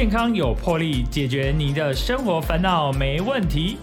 [0.00, 3.76] 健康有魄力，解决您的生活烦恼没问题。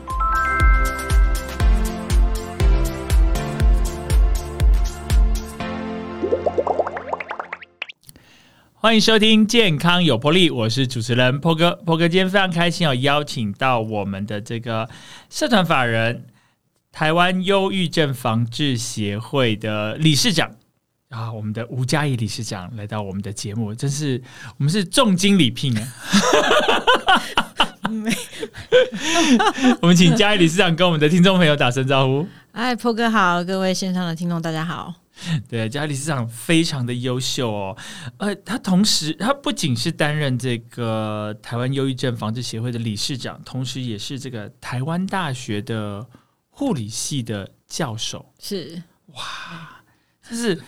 [8.73, 11.76] 欢迎收听《健康有魄力》，我是主持人波哥。
[11.86, 14.90] 波哥今天非常开心，要邀请到我们的这个
[15.30, 16.26] 社团法人
[16.92, 20.50] 台湾忧郁症防治协会的理事长
[21.10, 24.21] 啊，我们的吴嘉怡理事长来到我们的节目，真是
[24.57, 25.88] 我们是重金礼聘啊！
[29.82, 32.27] 我们请嘉怡理事长跟我们的听众朋友打声招呼。
[32.52, 34.93] 哎，波哥好，各位线上的听众大家好。
[35.47, 37.77] 对，嘉理事长非常的优秀哦，
[38.17, 46.05] 呃，他同时他不仅是担任这个台湾忧郁症防治协会的理事长，同时也是这个台湾大学的
[46.49, 48.33] 护理系的教授。
[48.39, 48.83] 是
[49.13, 49.81] 哇，
[50.30, 50.61] 就是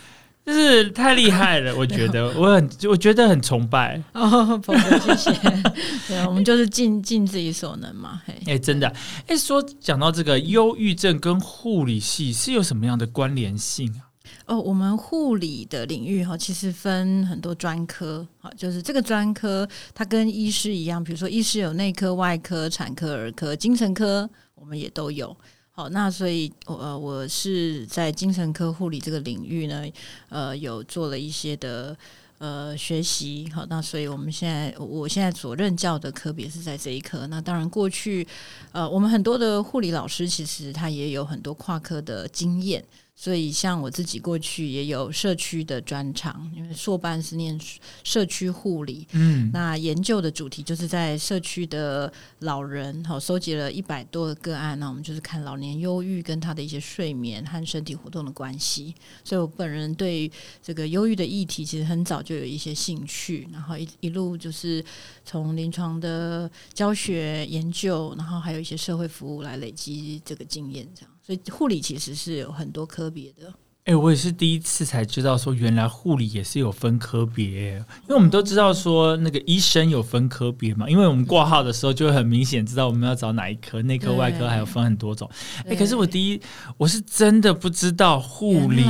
[0.49, 4.59] 就是太厉害了， 我觉得我很我觉得很崇拜哦，
[5.05, 5.31] 谢谢。
[6.09, 8.19] 对，我们就是尽尽自己所能嘛。
[8.25, 8.91] 嘿哎，真的，
[9.27, 14.09] 哎，说讲到这个忧郁症跟护理系是有什么样的关联性啊？
[14.47, 25.35] 哦，我们护理的领域哈，其实分很多专科，好，就是这个专科它跟医师一样，比如说医师有内科、外科、产科、儿科、精神科，我们也都有。
[25.79, 29.81] 好，那所以呃，我是在精神科护理这个领域呢，
[30.27, 31.95] 呃，有做了一些的
[32.37, 33.49] 呃学习。
[33.55, 37.25] 好，那所以我们现在我现在所任教的科别是在这一科。
[37.27, 38.27] 那当然过去
[38.73, 42.83] 呃，我们很多的护理老师其实他也有很多跨科的经验。
[43.21, 47.59] 所以，像我自己过去也有社区的专长，因为硕班是念
[48.01, 58.95] 社区护理，嗯，那研究的主题就是在社区的老人，好，收集了一百多个个案，那我们就是看老年忧郁跟他的一些睡眠和身体活动的关系。
[59.25, 60.31] 所以我本人对
[60.63, 64.81] 这个忧郁的议题，其实很早就有一些兴趣，然后一一路就是
[65.25, 71.11] 从临床的教学研究，然后还有一些社会服务来累积这个经验，这样。
[71.29, 73.53] 所以护理其实是有很多科别的。
[73.85, 77.73] 哎，我也是第一次才知道说，原来护理也是有分科别。
[77.75, 85.29] 因为我们都知道说，那个医生有分科别嘛，因为我们挂号的时候就会很明显知道我们要找哪一科，内科、外科还有分很多种。
[85.67, 86.41] 哎，可是我第一
[86.77, 88.83] 我是真的不知道护理。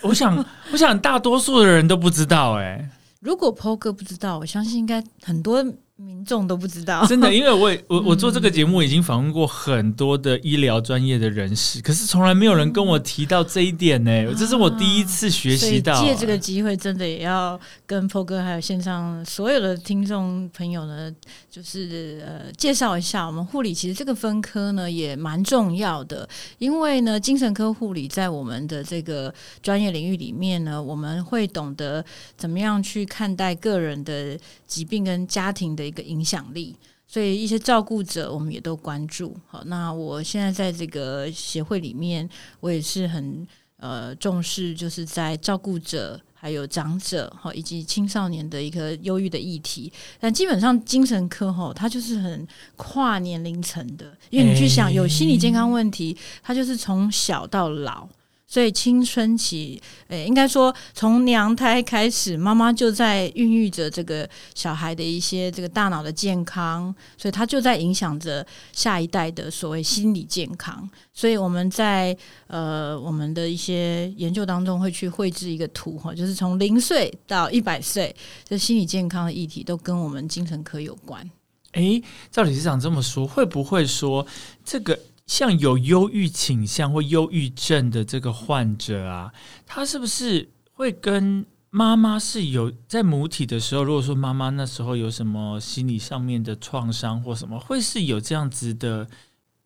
[0.00, 0.42] 我想，
[0.72, 2.54] 我想大多数的人都不知道。
[2.54, 5.62] 哎， 如果 PO 哥不知道，我相信应该很多。
[5.96, 15.98] 民众都不知道，真的，因为我我我做这个节目已经访问过很多的医疗专业的人士，可是从来没有人跟我提到这一点呢，这是我第一次学习到。
[16.04, 21.10] 借这个机会，真的也要跟 PO 哥还有线上所有的听众朋友呢，
[21.50, 32.04] 就是呃介绍一下，我们护理其实这个分科呢也蛮重要的，因为呢精神科护理在我们的这个专业领域里面呢，我们会懂得
[32.36, 35.85] 怎么样去看待个人的疾病跟家庭的。
[35.86, 36.74] 一个影响力，
[37.06, 39.36] 所以一些照顾者我们也都关注。
[39.46, 42.28] 好，那我现在在这个协会里面，
[42.60, 49.92] 我也是很呃重视，就是在照顾者还有长者哈以及青少年的一个忧郁的议题。
[50.18, 58.08] 但基本上精神科哈，它就是很跨年龄层的，因为你去想有心理健康问题，它就是从小到老。
[58.48, 70.88] 所以青春期，诶，应该说从娘胎开始，妈妈就在孕育着这个小孩的一些这个大脑的健康，所以它就在影响着下一代的所谓心理健康。
[71.12, 78.14] 所以我们在呃我们的一些研究当中会去绘制一个图哈，就是从零岁到一百岁，
[78.48, 81.28] 这心理健康的议题都跟我们精神科有关。
[81.72, 84.24] 诶，赵理事长这么说，会不会说
[84.64, 84.96] 这个？
[85.26, 89.32] 像有忧郁倾向或忧郁症的这个患者啊，
[89.66, 99.06] 他是不是会跟妈妈是有在母体的时候，如果说妈妈那时候有什么心理上面的创伤或什么，会是有这样子的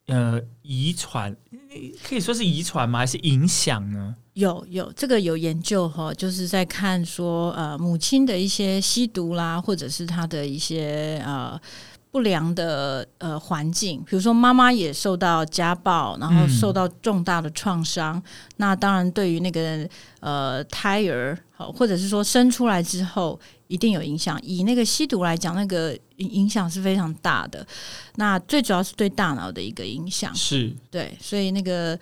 [0.06, 1.36] 呃遗传，
[2.02, 3.00] 可以说是遗传吗？
[3.00, 4.16] 还是影响呢？
[4.32, 11.60] 有有这个有研究哈，就是在看说呃母亲的一些吸毒啦，或者是他的一些呃。
[12.12, 18.20] 不良的呃环境，比如说妈妈也受到家暴，然后受到重大的创伤，
[18.56, 24.36] 那当然对于那个呃胎儿，或者是说生出来之后，一定有影响。
[24.42, 27.64] 以那个吸毒来讲，那个影响是非常大的。
[28.16, 31.96] 那最主要是对大脑的一个影响，是对，所以那个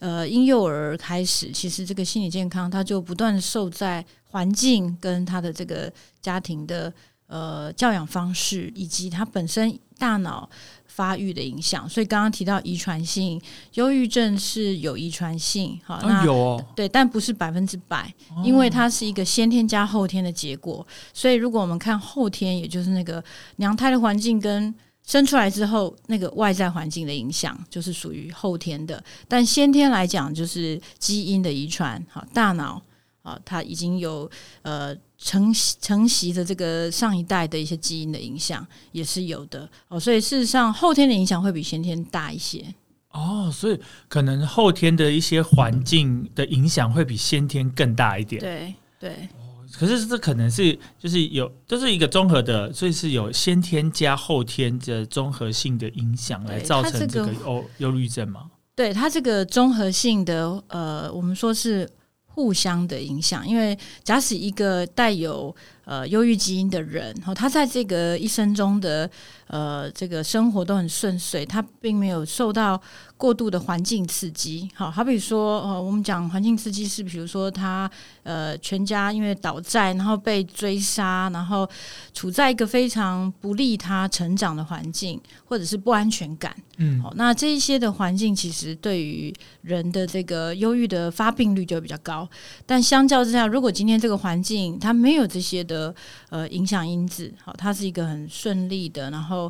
[0.00, 6.92] 呃婴幼儿开始，其实这个心理健康，他就不断受在环境跟他的这个家庭的。
[7.32, 10.46] 呃教养方式以及他本身大脑
[10.84, 11.88] 发育的影响。
[11.88, 13.40] 所以刚刚提到遗传性，
[13.74, 18.12] 忧郁症是有遗传性，好，那有哦，对，但不是百分之百，
[18.44, 20.86] 因为它是一个先天加后天的结果。
[21.14, 23.24] 所以如果我们看后天，也就是那个
[23.56, 24.74] 娘胎的环境跟
[25.04, 29.02] 生出来之后那个外在环境的影响，就是属于后天的。
[29.26, 32.80] 但先天来讲，就是基因的遗传，好，大脑
[33.22, 34.30] 啊，它已经有
[34.62, 39.98] 呃承承袭的这个上一代的一些基因的影响，也是有的哦。
[39.98, 42.64] 所以事实上，后天的影响会比先天大一些。
[43.10, 43.78] 哦，所以
[44.08, 48.40] 可能后天的一些环境的影响会比先天更大一点。
[48.40, 49.28] 对对。
[49.74, 58.50] 可是这可能是就是有，这是一个综合的，所以是有先天加后天的综合性的影响来造成这个忧忧郁症吗？
[58.74, 61.88] 对它这个综合性的，呃，我们说是
[62.34, 69.10] 互相的影响，因为假使一个带有呃忧郁基因的人，然后他在这个一生中的
[69.52, 72.82] 呃这个生活都很顺遂，他并没有受到。
[73.22, 77.88] 过度的环境刺激，好好比说，呃，我们讲环境刺激是，比如说他
[78.24, 81.68] 呃全家因为倒债，然后被追杀，然后
[82.12, 92.28] 处在一个非常不利他成长的环境，或者是不安全感，嗯，好，那这一些的环境其实对于人的这个忧郁的发病率就比较高。
[92.66, 95.94] 但相较之下，如果今天这个环境它没有这些的
[96.30, 99.41] 呃影响因子，好，它是一个很顺利的，然后。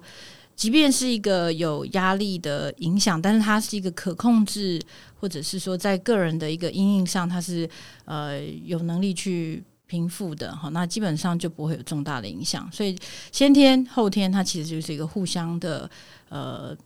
[0.54, 4.80] 即便是一个有压力的影响，但是它是一个可控制，
[5.18, 7.68] 或者是说在个人的一个阴影上，它是
[8.04, 12.70] 呃有能力去平复的哈，那基本上就不会有重大的影响。
[12.70, 12.96] 所以
[13.32, 15.90] 先天后天它其实就是一个互相的
[16.28, 16.76] 呃。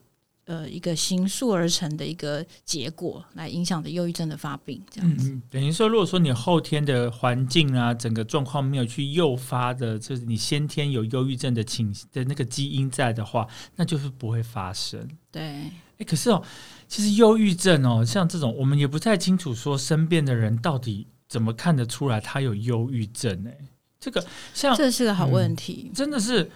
[0.46, 5.36] 呃，一个形塑而成的一个结果，来影响的忧郁症的发病，这样子。
[5.50, 13.44] 等于说，如果说你后天的环境啊，整个状况没有去诱发的，就是你先天有忧郁症的情的那个基因在的话，
[13.74, 15.04] 那就是不会发生。
[15.32, 16.40] 对，哎，可是哦，
[16.86, 23.44] 其实忧郁症哦，像这种，我们也不太清楚说身边的人到底怎么看得出来他有忧郁症。
[23.48, 23.58] 哎，
[23.98, 26.48] 这个像这是个好问题，真的是，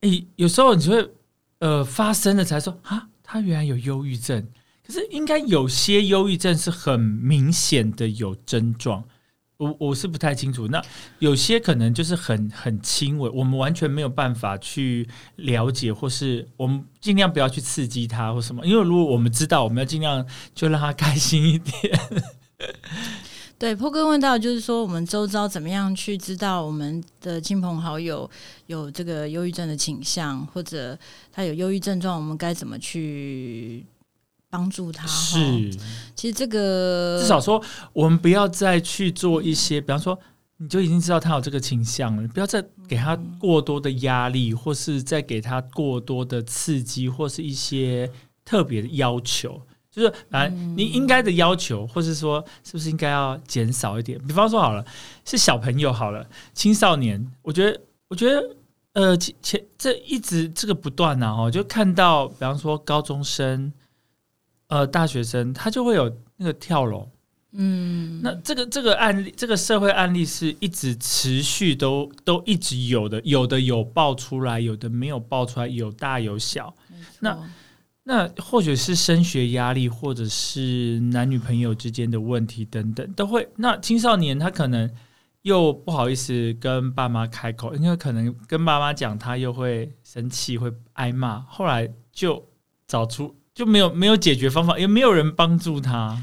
[0.00, 1.08] 哎，有时候你会。
[1.58, 4.46] 呃，发生了才说啊，他原来有忧郁症。
[4.86, 9.02] 可是应该有些忧郁症是很明显的有症状，
[9.56, 10.68] 我我是不太清楚。
[10.68, 10.80] 那
[11.18, 18.64] 有些可能就是很很轻微，我们完全没有办法去了解，或是我们尽量不要去刺激他或什么。
[18.64, 20.24] 因为如果我们知道，我们要尽量
[20.54, 22.00] 就让他开心一点。
[23.58, 28.28] 对，坡哥问到，就是说我们周遭怎么样去知道我们的亲朋好友
[28.66, 30.98] 有这个忧郁症的倾向，或者
[31.32, 33.86] 他有忧郁症状，我们该怎么去
[34.50, 35.06] 帮助他？
[35.06, 35.38] 是，
[36.14, 37.62] 其实这个至少说，
[37.94, 40.18] 我们不要再去做一些，比方说，
[40.58, 48.10] 你就已经知道他有这个倾向了，不要再给他过多的压力，或是再给他过多的刺激，或是一些
[48.44, 49.62] 特别的要求。
[49.96, 50.46] 就是啊，
[50.76, 54.20] 你应该的要求，或是说，是不是应该要减少一点？
[54.26, 54.84] 比方说，好了，
[55.24, 58.56] 是小朋友好了，青少年，我觉得，我觉得，
[58.92, 63.72] 呃，前这一直这个不断呢，哦，就看到，比方说高中生，
[64.66, 67.08] 呃，大学生，他就会有那个跳楼，
[67.52, 76.74] 嗯，那这个这个案例，这个社会案例是一直持续都都一直有的，有的有爆出来，有的没有爆出来，有大有小，
[77.20, 77.34] 那。
[78.08, 83.48] 那或许是升学压力，或者是男女朋友之间的问题等等，都会。
[83.56, 84.88] 那青少年他可能
[85.42, 91.40] 又不好意思跟爸妈开口，因为可能跟爸妈讲，他又会生气，会挨骂。
[91.48, 92.40] 后来就
[92.86, 96.16] 找出就没有没有解决方法，也没有人帮助他。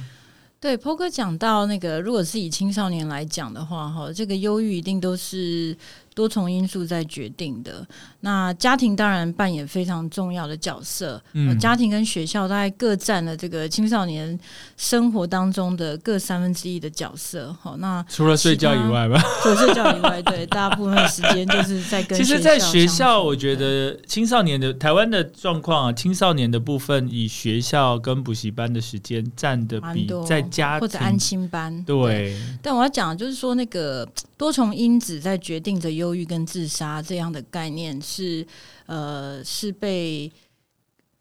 [0.61, 5.77] 对，坡哥讲到那个，如果是以青少年来讲的话，哈，这个忧郁一定都是。
[6.13, 7.85] 多重因素在决定的，
[8.21, 11.21] 那家庭当然扮演非常重要的角色。
[11.33, 14.37] 嗯，家庭跟学校大概各占了这个青少年
[14.77, 17.55] 生活当中的各三分之一的角色。
[17.61, 22.17] 好，那除了睡觉以外吧，除了睡觉以外，对， 大部分时间就是在跟。
[22.17, 31.83] 其实，在学校，我觉得青少年的台湾的状况啊，青少年的部分以学校跟补习班的时间占的比在家或者安心班。
[31.83, 34.07] 对，但我要讲就是说那个。
[34.35, 38.45] 多重因子在决定着忧郁跟自杀这样的概念是
[38.87, 40.29] 呃是被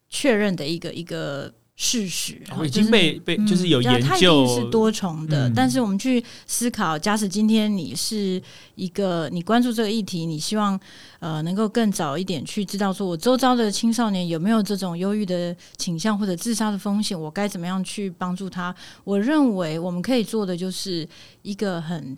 [0.09, 5.51] 确认的一个一个事实，已经被被就是有研究是多重的。
[5.55, 8.41] 但是我们去思考，假使今天你是
[8.75, 10.79] 一个你关注这个议题，你希望
[11.19, 18.75] 呃能够更早一点去知道，说我周遭的青少年有没有这种忧郁的倾向或者自杀的风险，我该怎么样去帮助他？
[19.05, 21.09] 我认为我们可以做的就是
[21.41, 22.17] 一个很。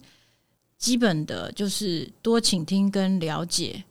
[0.79, 3.85] 基本的就是多倾听跟了解。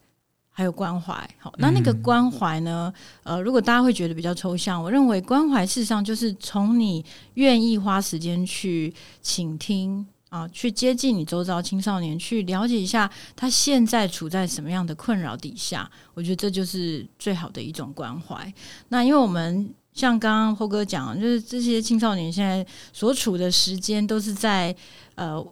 [0.56, 2.94] 还有关怀，好，那那个关怀呢？
[3.24, 18.54] 呃，如果大家会觉得比较抽象，我认为关怀事实上就是从你愿意花时间去倾听啊，去接近你周遭青少年，去了解一下他现在处在什么样的困扰底下，我觉得这就是最好的一种关怀。
[18.90, 24.72] 那因为我们像刚刚侯哥讲，就是这些青少年现在所处的时间都是在
[25.16, 25.44] 呃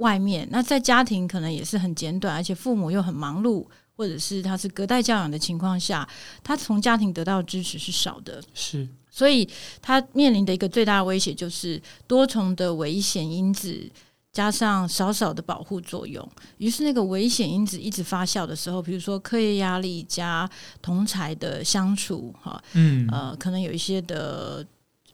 [0.00, 3.66] 外面，那在家庭可能也是很简短，而且父母又很忙碌。
[4.00, 6.08] 或者是他是隔代教养的情况下，
[6.42, 9.46] 他从家庭得到的支持是少的，是，所以
[9.82, 13.92] 他面临的一个最大的威胁就是多重的危险因子
[14.32, 16.26] 加上少少的保护作用。
[16.56, 20.48] 于是那个危险因子一直发酵的时候，比如说课业压力加
[20.80, 24.66] 同才的相处，哈，嗯，呃，可能有一些的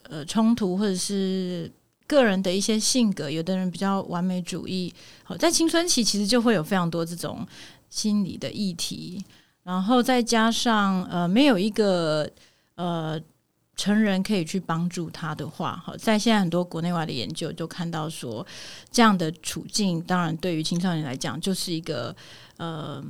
[0.05, 1.69] 呃冲突，或者是
[2.06, 4.92] 个人的一些性格，有的人比较完美主义，
[5.25, 7.46] 好，在青春期其实就会有非常多这种。
[7.88, 9.25] 心理的议题，
[9.62, 12.28] 然后再加上呃，没有一个
[12.75, 13.18] 呃
[13.76, 18.44] 成人可以去帮助他的话，好，在现在很多国内外的研究都看到说，
[18.90, 22.14] 这样的处境，当然对于青少年来讲，就是一个
[22.56, 23.02] 呃。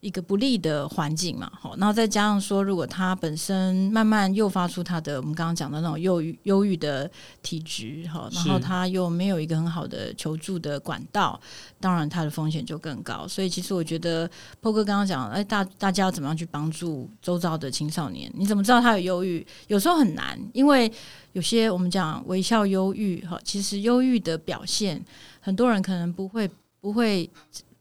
[0.00, 7.10] 一个不利的环境嘛，好，然后再加上说，如果他本身慢慢诱发出他的我们刚刚讲的那种忧郁、忧郁的
[7.42, 11.40] 体质，哈，然后他又没有一个很好的求助的管道，
[11.80, 13.26] 当然他的风险就更高。
[13.26, 18.30] 所以其实我觉得波哥刚刚讲，哎，大大家要怎么样去帮助周遭的青少年？
[18.36, 19.44] 你怎么知道他有忧郁？
[19.66, 20.90] 有时候很难，因为
[21.32, 25.04] 有些我们讲微笑忧郁，哈，其实忧郁的表现，
[25.40, 26.48] 很多人可能不会
[26.80, 27.28] 不会。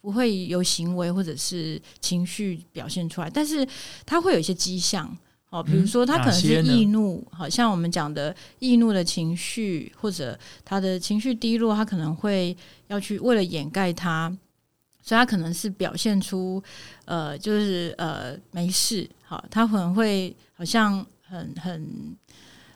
[0.08, 3.68] 不会有行为或者是情绪表现出来，但是
[4.06, 5.06] 他会有一些迹象。
[5.50, 12.56] 哦，比如说他可能是易怒，好像我们讲的易怒的情绪，或者他的情绪低落，他可能会
[12.88, 14.30] 要去为了掩盖他，
[15.02, 16.64] 所以他可能是表现出
[17.04, 22.16] 呃，就是呃没事，好，他可能会好像很很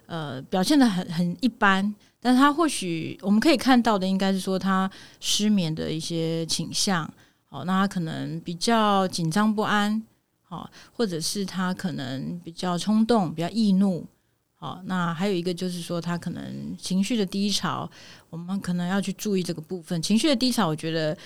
[0.05, 1.95] 呃表现的很很一般。
[2.21, 7.11] 但他或许我们可以看到的，应该是说他失眠的一些倾向，
[7.49, 10.01] 哦，那他可能比较紧张不安，
[10.43, 14.05] 好，或者是他可能比较冲动、比较易怒，
[14.53, 17.89] 好，那还有一个就是说他可能情绪的低潮，
[18.29, 19.99] 我们可能要去注意这个部分。
[19.99, 21.17] 情绪的低潮，我觉得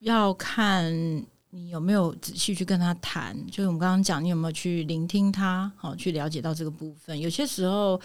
[0.00, 0.92] 要看
[1.54, 7.18] 你有没有仔细去跟他谈，就是我们刚刚讲，你有没有去聆听他，好，去了解到这个部分。
[7.18, 8.00] 有些时候。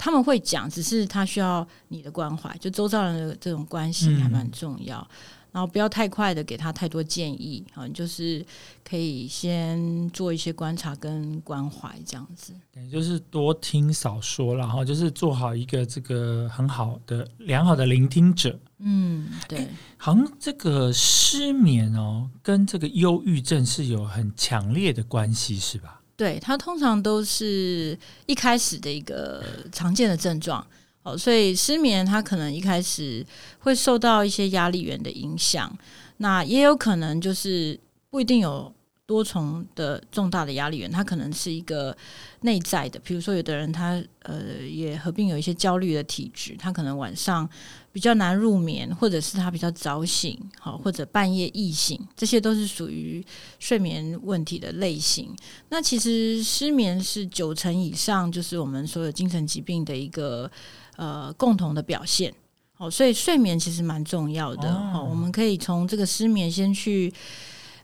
[0.00, 5.04] 他们会讲，只是他需要你的关怀，就周遭人的这种关系还蛮重要。
[5.52, 8.44] 然后不要太快的给他太多建议啊，就是
[8.88, 12.52] 可以先做一些观察跟关怀这样子。
[12.72, 18.58] 对，就是多听少说，然后就是做好一个这个很好的良好的聆听者。
[18.78, 19.66] 嗯，对。
[19.96, 26.00] 好像这个失眠哦，跟这个忧郁症是有很强烈的关系，是吧？
[26.16, 30.64] 对，它通常都是一开始的一个常见的症状，
[31.02, 33.24] 哦，所以失眠它可能一开始
[33.60, 35.76] 会受到一些压力源的影响，
[36.18, 37.78] 那也有可能就是
[38.10, 38.72] 不一定有。
[39.08, 41.96] 多重的重大的压力源，它可能是一个
[42.42, 47.48] 内在的，比如说有的人他呃也合并有一些焦虑的体质，他可能晚上
[47.92, 53.24] 比较难入眠，或者是他比较早醒，好或者半夜易醒，这些都是属于
[53.58, 55.34] 睡眠问题的类型。
[55.68, 60.50] 那其实失眠是九成以上，就是我们所有精神疾病的一个
[60.96, 62.32] 呃共同的表现。
[62.74, 64.72] 好，所以睡眠其实蛮重要的。
[64.92, 67.12] 好，我们可以从这个失眠先去。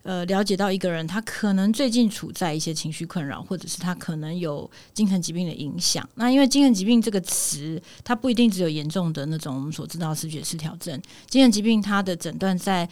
[0.04, 6.06] 呃，了解到一个人他可能最近处在一些情绪困扰，或者是他可能有精神疾病的影响。
[6.14, 11.00] 那因为精神疾病这个词，它不一定只有严重的那种我们所知道视觉失调症。
[11.28, 12.88] 精神疾病它的诊断在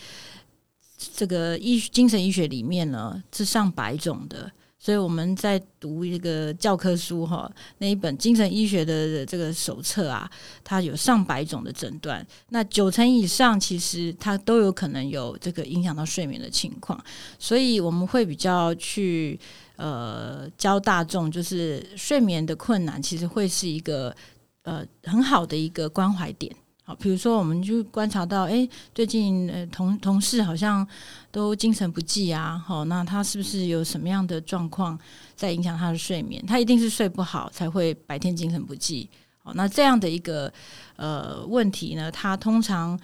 [1.15, 4.51] 这个医精神医学里面呢是上百种的。
[4.83, 7.49] 所以我们在读一个教科书哈，
[7.79, 10.29] 那一本精神医学的这个手册啊，
[10.65, 17.01] 它有上百种的诊断，那九成以上其实它都有可能有这个影响到睡眠的情况，
[17.39, 19.39] 所以我们会比较去
[19.77, 24.13] 呃教大众，就是睡眠的困难其实会是一个
[24.65, 26.53] 呃很好的一个关怀点。
[27.01, 30.87] 比如说，我们就观察到，哎，最近呃同同事好像
[31.31, 34.99] 都精神不济啊，好，那他是不是有什么样的状况
[35.35, 36.45] 在影响他的睡眠？
[36.47, 39.09] 他一定是睡不好才会白天精神不济。
[39.45, 40.53] 好，那这样的一个
[40.97, 42.99] 呃问题呢，他通常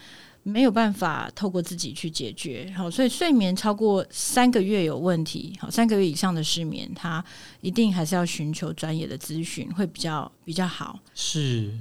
[0.45, 2.73] 没有办法透过自己去解决。
[2.77, 7.23] 好，所以睡眠超过三个月有问题，好，三个月以上的失眠，他
[7.61, 11.01] 一定还是要寻求专业的咨询，会比较比较好。
[11.13, 11.73] 是。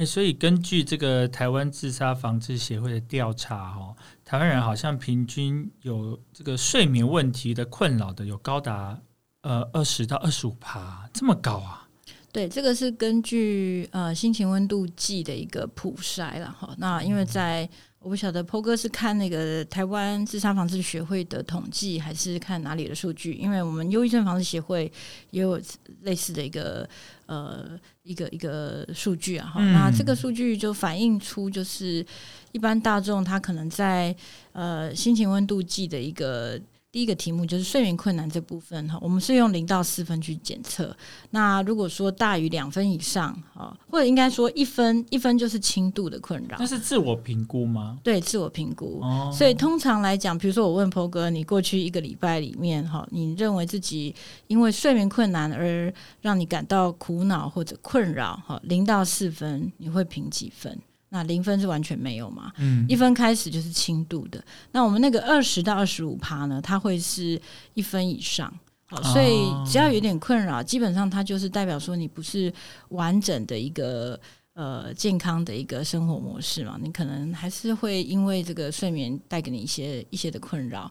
[0.00, 8.98] 哎，所以根据这个台湾自杀防治协会的调查，哈，台湾人好像平均有这个睡眠问题的困扰的有高达
[9.42, 11.86] 呃二十到二十五趴，这么高啊？
[12.32, 16.74] 对，这个是根据呃心情温度计的一个普筛了哈。
[16.78, 17.68] 那因为在
[18.02, 23.34] 我不晓得 PO 哥是看那个台湾自杀防治学会的统计，还是看哪里的数据？
[23.34, 24.90] 因为我们忧郁症防治协会
[25.30, 25.60] 也有
[26.02, 26.88] 类似的一个
[27.26, 29.46] 呃一个一个数据啊。
[29.54, 32.04] 哈，那这个数据就反映出就是
[32.52, 34.16] 一般大众他可能在
[34.52, 36.58] 呃心情温度计的一个。
[36.92, 40.94] 第一个题目就是睡眠困难这部分哈，我们是用零到四分去检测。
[41.30, 46.56] 那如果说大于两分以上啊，或者应该说一分，一分就是轻度的困扰。
[46.58, 47.96] 那是自我评估吗？
[48.02, 49.00] 对，自我评估。
[49.32, 54.12] 所以通常来讲，比如说我问 PO 哥，你过去一个礼拜里面哈，你认为自己
[54.48, 60.76] 因为睡眠困难而让你感到苦恼或者困扰哈，零到四分，你会评几分？
[61.10, 62.52] 那零分是完全没有嘛？
[62.58, 64.42] 嗯，一分开始就是轻度的。
[64.72, 66.60] 那我们那个二十到二十五趴呢？
[66.62, 67.40] 它会是
[67.74, 68.52] 一分以上。
[68.86, 72.52] 好，所以只要有点困扰，基本上它就是代表说你不是
[72.88, 74.18] 完整的一个
[74.54, 76.78] 呃健康的一个生活模式嘛？
[76.80, 80.90] 你可能还是会因为这个睡眠带给你一些一些的困扰。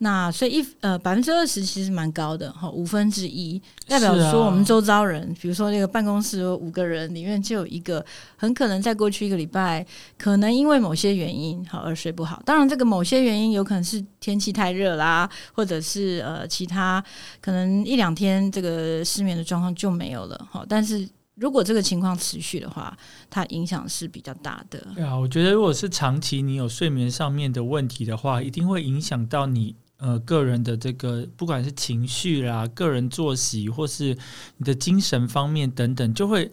[0.00, 8.04] 那所以一呃百分之二十其实蛮高的哈，五分之一代表说我们周遭人，比如说那个办公室有五个人里面就有一个，
[8.36, 9.84] 很可能在过去一个礼拜，
[10.16, 12.40] 可能因为某些原因好而睡不好。
[12.46, 17.02] 当然这个某些原因有可能是天气太热啦，或者是呃其他
[17.40, 20.64] 可能一两天这个失眠的状况就没有了哈。
[20.68, 22.96] 但是如果这个情况持续的话，
[23.28, 24.86] 它影响是比较大的。
[24.94, 29.74] 对啊，我觉得如果是长期你有睡眠上面的问题的话，一定会影响到你。
[29.98, 34.16] 呃，个人的这个不管是情绪啦、个人作息，或是
[34.56, 36.48] 你的精神方面等等，就会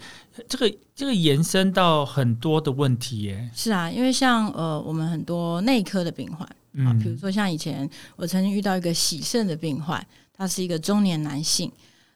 [0.49, 3.47] 这个这个延伸到很多的问题耶。
[3.53, 6.47] 是啊，因为像呃，我们很多内科的病患
[6.87, 10.03] 啊，比如说像以前我曾经遇到一个喜肾的病患，
[10.35, 11.71] 他是一个中年男性，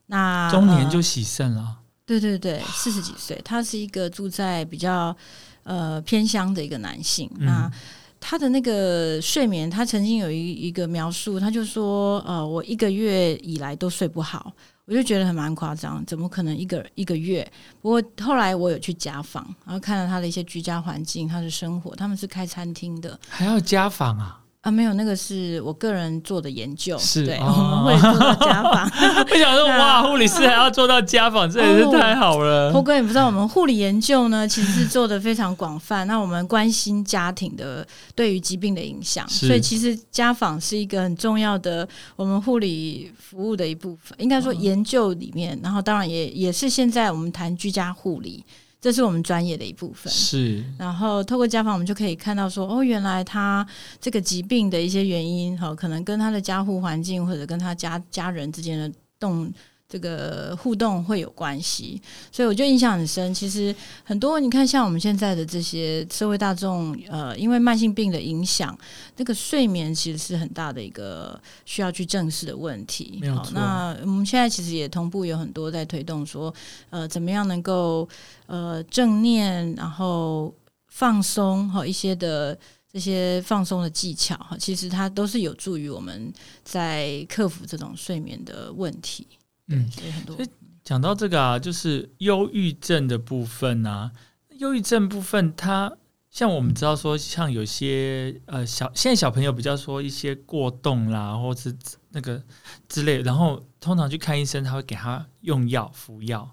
[0.08, 1.78] 那中年就喜肾了？
[2.08, 5.16] 对对对，四十几岁，他是一个住在比较
[5.62, 7.72] 呃偏乡的一个男性，那。
[8.20, 14.54] 他的那个睡眠，他曾经有一一个描述，他就说：“呃，我一个月以来都睡不好。”
[14.86, 17.48] 我就觉得很蛮夸张，怎么可能一个一个月？
[17.80, 24.42] 不过后来我有去家访，然后看到他的一些居家环境，他的生活，他们是开餐厅的，还要家访啊。
[24.62, 28.84] 啊，没有，那个是我个人做的研究，是对，我们会做到家访。
[29.32, 32.70] 我想说，哇，护理师还要做到家访，这也是太好了。
[32.74, 36.06] 波哥，你不知道，我们护理研究呢，其实是做的非常广泛。
[36.06, 44.14] 那我们关心家庭的对于疾病的影响，所以其实家访是一个很重要的我们护理服务的一部分。
[44.20, 48.44] 应该说研究里面，然后当然也也是现在我们谈居家护理。
[48.82, 50.64] 这是我们专业的一部分，是。
[50.78, 53.66] 然后透过家访，我们就可以看到说，哦，原来他
[54.00, 59.52] 这个疾病的一些原因，哈，可能跟他的家户环境或者跟他家家人之间的动。
[59.90, 62.00] 这个互动会有关系，
[62.32, 63.34] 所以我就印象很深。
[63.34, 68.78] 其实很多你看，像我们现在的这些社会大众，呃，因为慢性病的影响，
[69.18, 73.20] 那个睡眠其实是很大的一个需要去正视的问题。
[73.36, 76.54] 好，那我们现在其实也同步有很多在推动，说
[76.92, 78.08] 呃，怎么样能够
[78.46, 80.54] 呃正念，然后
[80.90, 82.56] 放松和一些的
[82.94, 86.32] 这些放松的技巧哈，其实它都是有助于我们
[86.64, 89.26] 在克服这种睡眠的问题。
[89.70, 90.38] 嗯，所以很多。
[90.84, 94.12] 讲到这个啊，就是忧郁症的部分啊。
[94.58, 95.96] 忧郁症部分，它
[96.32, 101.76] 像我们知道说，像有些呃小现在小朋友比较说一些过动啦，或是
[102.10, 102.42] 那个
[102.88, 106.50] 之类，然后通常去看医生，他会给他用药服药。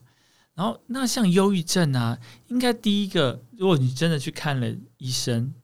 [0.55, 5.55] 然后那像忧郁症啊，应该第一个，如果你真的去看了医生，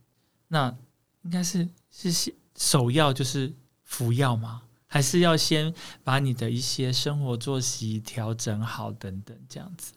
[0.48, 0.74] 那
[1.22, 3.52] 应该是是首要就是
[3.84, 4.62] 服药吗？
[4.92, 5.72] 还是要先
[6.05, 9.94] 把你的一些生活作息调整好，等等这样子。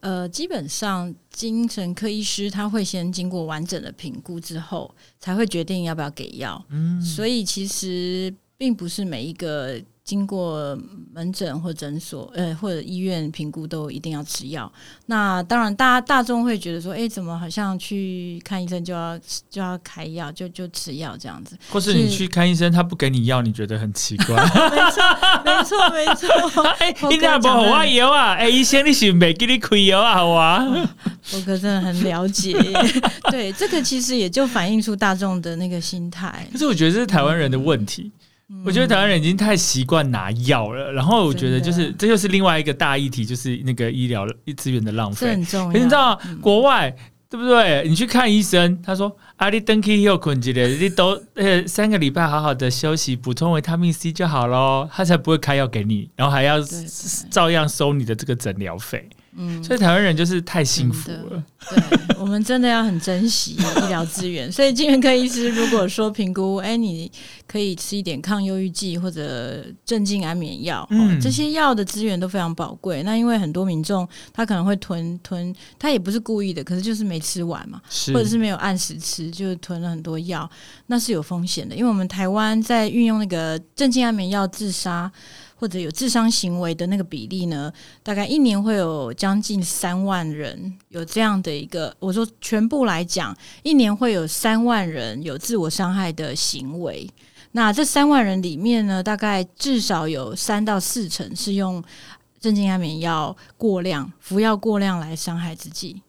[0.00, 6.62] 呃，基本上精神科医师他会先经过完整的评估之后，才会决定要不要给药。
[6.68, 9.82] 嗯，所以其实并不是每一个。
[10.06, 10.78] 经过
[11.12, 14.72] 门诊或诊所，呃，或者医院评估都一定要吃药。
[15.06, 19.18] 那当然，大家大众会觉得说，哎，怎么好像去看医生就要
[19.50, 21.58] 就要开药，就就吃药这样子？
[21.68, 24.36] 或是你去看医生，他不给你药，你觉得很奇怪？
[24.70, 25.02] 没错，
[25.44, 26.62] 没错，没错。
[26.78, 28.34] 哎， 你那不我药啊？
[28.34, 30.14] 哎，医生，你是没给你开药啊？
[30.14, 30.64] 好啊，
[31.34, 32.56] 我可真的很了解。
[33.28, 36.48] 对，这个其实也就反映出大众的那个心态。
[36.52, 38.12] 可是我觉得这是台湾人的问题。
[38.64, 44.24] 我觉得台湾人已经太习惯拿药了，然后我觉得就是这又是另外一个大议题，就是那个医疗
[44.56, 45.72] 资源的浪费很重要。
[45.72, 46.94] 可你知道国外
[47.28, 47.84] 对不对？
[47.88, 56.60] 你去看医生，他说阿里登基又困起来，你都呃三个礼拜好好的休息，补充维他命 C 就好咯，他才不会开药给你，然后还要
[57.28, 59.08] 照样收你的这个诊疗费。
[59.36, 61.44] 嗯，所以台湾人就是太幸福了。
[61.68, 64.50] 对，我们真的要很珍惜医疗资源。
[64.50, 67.10] 所以，精神科医师如果说评估，哎，你
[67.46, 73.02] 可以吃一点抗忧郁剂或者镇静安眠药，嗯，这些药的资源都非常宝贵。
[73.02, 80.48] 那因为很多民众他可能会囤囤，他也不是故意的，可是就是没吃完嘛，或者是没有按时吃，就囤了很多药，
[80.86, 81.74] 那是有风险的。
[81.74, 85.10] 因为我们台湾在运用那个镇静安眠药自杀。
[85.58, 87.72] 或者有自伤行为的那个比例呢？
[88.02, 97.08] 大概一年会有将近三万人有这样的一个，我说全部来讲，一年会有三万人有自我伤害的行为。
[97.52, 101.82] 那这三万人里面呢，大概至少有三到四成是用
[102.38, 106.02] 镇静安眠药过量服药过量来伤害自己。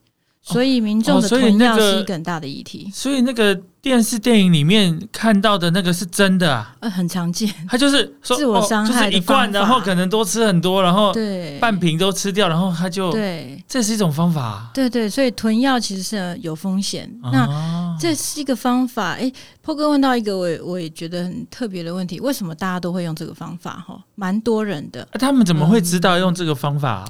[0.52, 2.90] 所以民众的囤药是一个很大的议题。
[2.92, 7.52] 所以那个电视电影里面看到的那个是真的啊，呃，很常见。
[7.68, 14.70] 他就是自我伤害一罐，然后可能多吃很多，然后对半瓶都吃掉，然后他就对，这是一种方法。
[14.74, 17.10] 对对，所以囤药其实是有风险。
[17.32, 19.12] 那这是一个方法。
[19.12, 19.30] 哎，
[19.62, 23.84] 破哥问到一个我我也觉得很特别的问题：为什么大家都会用这个方法？
[23.86, 25.06] 哈，蛮多人的。
[25.12, 27.08] 他们怎么会知道用这个方法？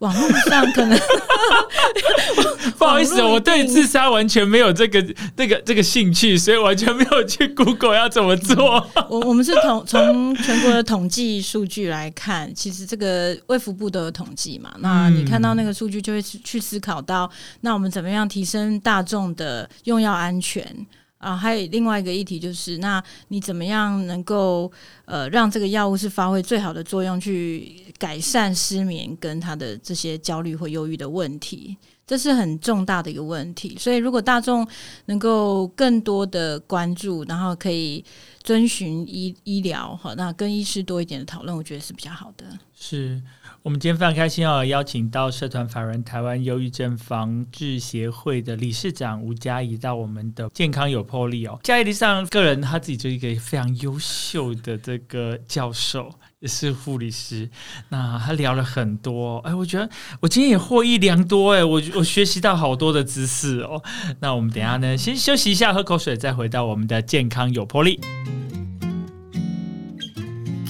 [0.00, 0.98] 网络上可能
[2.76, 5.02] 不好意思，我对自杀完全没有这个、
[5.34, 8.86] 这个、这个兴趣，所以完全没有去 Google 要怎么做。
[9.08, 14.74] 我我们是从从全国的统计数据来看，其实这个卫福部都有统计嘛。
[14.80, 17.30] 那你看到那个数据，就会去思考到，
[17.62, 20.86] 那我们怎么样提升大众的用药安全？
[21.18, 24.70] 啊，还有另外一个议题就是，那你怎么样能够
[25.06, 31.76] 呃让这个药物是发挥最好的作用，去改善失眠跟他的这些焦虑或忧郁的问题？
[32.06, 33.76] 这是很重大的一个问题。
[33.80, 34.64] 所以，如果大众
[35.06, 38.04] 能够更多的关注，然后可以
[38.44, 42.44] 遵循医医疗哈，那跟医师多一点的讨论，我觉得是比较好的。
[42.78, 43.20] 是。
[43.66, 51.58] 我们今天非常开心哦，邀请到社团法人台湾忧郁症防治协会的理事长吴嘉怡到我们的健康有魄力哦。
[51.64, 57.50] 嘉怡上个人他自己就是一个非常优秀的这个教授，也是护理师。
[57.88, 63.82] 那他聊了很多，哎，我觉得我今天也获益良多哎，我我学习到好多的知识哦。
[64.20, 67.98] 那我们等下呢，先休息一下，喝口水，再回到我们的健康有魄力。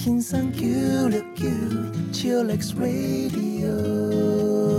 [0.07, 1.51] 金山 Q 六 Q
[2.13, 4.76] chillax radio。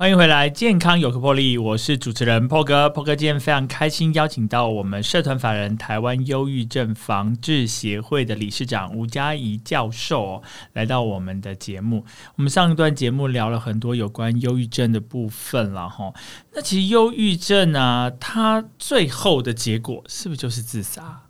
[0.00, 2.88] 欢迎回来，健康有颗玻璃，我是主持人 Po 哥。
[2.88, 12.06] Po 哥今天非常开心，邀请到我们社团法人台湾忧郁症防治协会的理事长吴嘉怡教授来到我们的节目。
[12.36, 16.14] 我们上一段节目聊了很多有关忧郁症的部分了哈。
[16.54, 21.24] 那其实忧郁症啊，它最后的结果是不是就是自杀？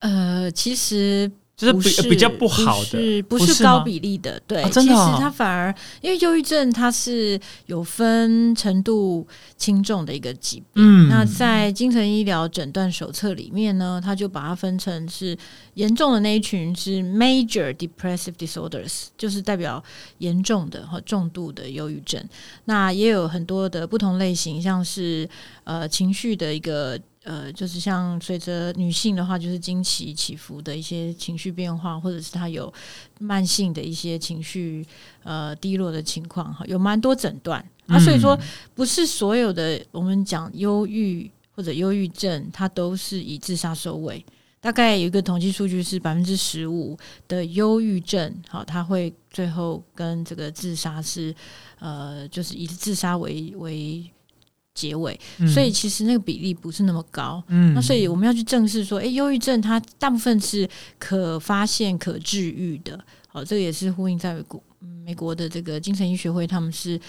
[0.00, 1.32] 呃，其实。
[1.62, 10.66] 就是比比较不好的，不是高比例的，对，其实它反而因为忧郁症它是有分程度轻重的一个疾病。
[10.74, 15.38] 嗯，那在精神医疗诊断手册里面呢，它就把它分成是
[15.74, 19.82] 严重的那一群是 major depressive disorders，就是代表
[20.18, 22.22] 严重的和重度的忧郁症。
[22.64, 25.28] 那也有很多的不同类型，像是
[25.64, 26.98] 呃情绪的一个。
[27.24, 32.72] 呃，就是像随着女性的话，就是经期起伏的一些情绪变化，或者是她有
[33.20, 34.84] 慢性的一些情绪
[35.22, 37.96] 呃低落的情况哈，有蛮多诊断啊。
[38.00, 38.36] 所以说，
[38.74, 44.24] 不是所有的我们讲忧郁或者忧郁症，它都是以自杀收尾。
[44.60, 51.32] 大概有一个统计数据是百分之十五的忧郁症，好，它会最后跟这个自杀是
[51.78, 54.10] 呃，就是以自杀为为。
[54.74, 55.18] 结尾，
[55.52, 57.42] 所以其实那个比例不是那么高。
[57.48, 62.98] 嗯，那所以我们要去正视说，哎，忧郁症它大部分是可发现、可治愈的。
[63.28, 64.62] 好，这个也是呼应在美国
[65.04, 67.00] 美国的这个精神医学会，他们是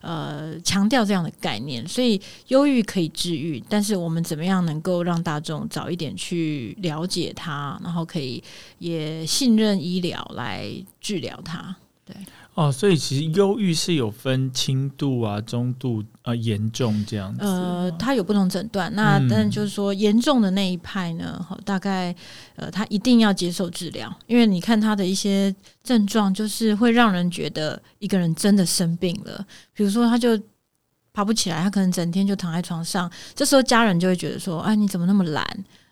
[0.00, 1.86] 呃强调这样的概念。
[1.86, 8.42] 所以忧郁可以治愈，但是我们怎么样能够让大众早一点去了解它，然后可以
[8.78, 11.74] 也信任医疗来治疗它？
[12.04, 12.14] 对。
[12.54, 17.40] 哦，所以其实忧郁是有分轻度啊、中度啊、严重这样子。
[17.40, 18.94] 呃，它有不同诊断。
[18.94, 22.14] 那但就是说，严重的那一派呢，大概
[22.56, 29.46] 呃，他一定要接受治疗，因为你看他的一些症状，就是会让人觉得一个人真的生病了。
[29.72, 30.38] 比如说，他就
[31.14, 33.10] 爬不起来，他可能整天就躺在床上。
[33.34, 35.42] 这时候家人就会觉得说：“哎，你怎么那么懒？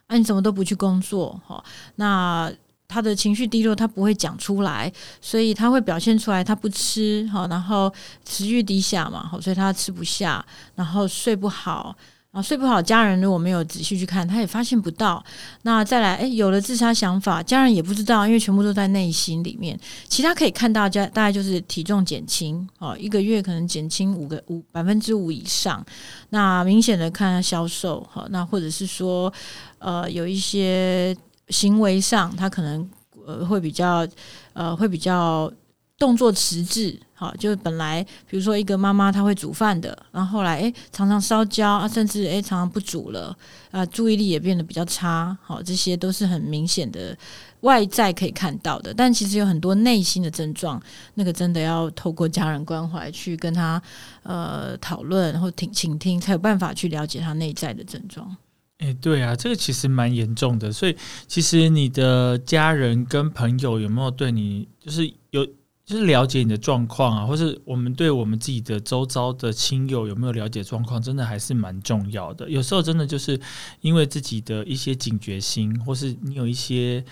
[0.09, 2.53] 啊，你怎么都不去工作？”哈，那
[2.91, 7.93] 他的情绪低落，他不会讲出来，所以他会表现出来，他不吃，哈，然后
[8.29, 11.97] 食欲低下嘛，好，所以他吃不下，然后睡不好。
[12.33, 15.21] 啊，睡不好，家人如果没有仔细去看，他也发现不到。
[15.63, 19.77] 那再来，诶，有了自杀想法，家人也不知道，因为全部都在内心里面。
[20.09, 25.85] 其他可以看到，家大概就是体重减轻，哦，一个月可能减轻五个五百分之五以上。
[26.29, 29.33] 那明显的看销售，哈，那或者是说，
[29.81, 31.13] 呃，有一些
[31.51, 32.89] 行为上，他可能
[33.27, 34.07] 呃会比较，
[34.55, 35.53] 呃，会比较。
[36.01, 43.37] 动作迟滞，好，就是本来比如说一个妈妈她会煮饭的，然后后来诶常常烧焦啊，甚至诶常常不煮了
[43.71, 47.15] 啊，注意力也变得比较差，好，这些都是很明显的
[47.61, 50.83] 外在可以看到的，但其实有很多内心的症状，
[51.17, 53.83] 那个真的要透过家人关怀去跟他
[54.23, 58.35] 呃讨论，然后听倾听，才有办法去了解他内在的症状。
[58.81, 65.47] 诶，对啊，这个其实蛮严重的，所以其实你的家人跟朋友有没有对你就是有？
[65.87, 72.49] 就是了解你的状况啊，或是我们对我们自己的周遭的亲友有没有了解状况，真的还是蛮重要的。
[72.49, 73.37] 有时候真的就是
[73.81, 77.05] 因为自己的一些警觉心，或是你有一些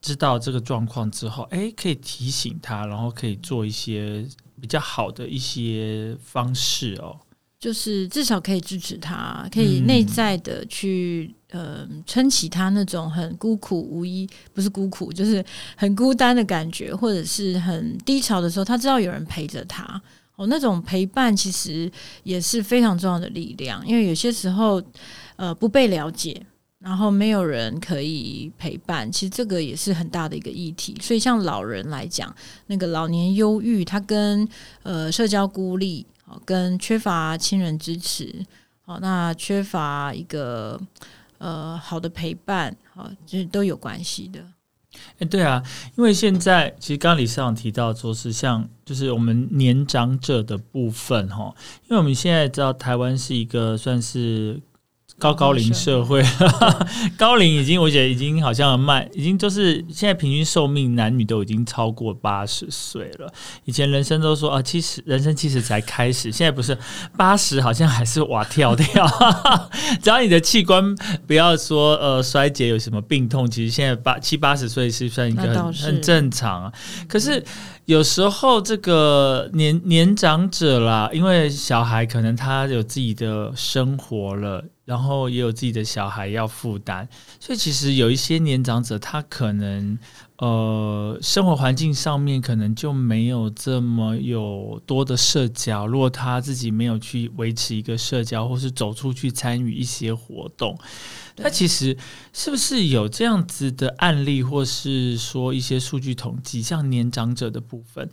[0.00, 4.26] 知道这个状况之后，哎，可以提醒他，然后可以做一些
[4.60, 7.20] 比较好的一些方式哦。
[7.60, 15.44] 就是至少可以支持他，可以内在的去呃撑起他那种很孤苦无依，不是孤苦，就是
[15.76, 20.00] 很孤单的感觉，或者是很低潮的时候，他知道有人陪着他。
[20.36, 21.90] 哦，那种陪伴其实
[22.22, 24.80] 也是非常重要的力量，因为有些时候
[25.34, 26.40] 呃不被了解，
[26.78, 30.96] 然后没有人可以陪伴，其实这个也是很大的一个议题。
[31.02, 32.32] 所以像老人来讲，
[32.68, 34.48] 那个老年忧郁，他跟
[34.84, 36.06] 呃社交孤立。
[36.44, 38.44] 跟缺乏亲人支持，
[38.82, 40.80] 好，那缺乏一个
[41.38, 44.44] 呃好的陪伴，好，这都有关系的。
[45.18, 45.62] 哎，对啊，
[45.96, 54.60] 因为现在其实刚刚李市长提到说是像就是我们年长者的部分哈，因为我们现在知道台湾是一个算是。
[55.18, 56.22] 高高龄社会，
[57.16, 63.32] 高龄已经，我觉得已经好像慢，已经就是现在平均寿命男女都已经超过八十岁了。
[63.64, 66.78] 以前人生都说啊，七十人生七十才开始，现在不是
[67.16, 69.06] 八十，好像还是哇跳跳。
[70.00, 70.94] 只要你的器官
[71.26, 76.72] 不要说呃衰竭，有什么病痛，其实现在八七八十岁是算一个很很正常啊。
[77.08, 77.44] 可是。
[77.88, 87.06] 有时候这个年年长者啦，因为小孩可能他有自己的生活了，然后也有自己的小孩要负担，
[87.38, 89.98] 所以其实有一些年长者他可能
[90.38, 100.74] 呃生活环境上面可能就没有这么有多的社交，如果他自己没有去维持一个社交，或是走出去参与一些活动。
[101.36, 101.94] 那其实
[102.32, 108.08] 是不是有这样子的案例，或是说一些数据统计，像年长者的部分？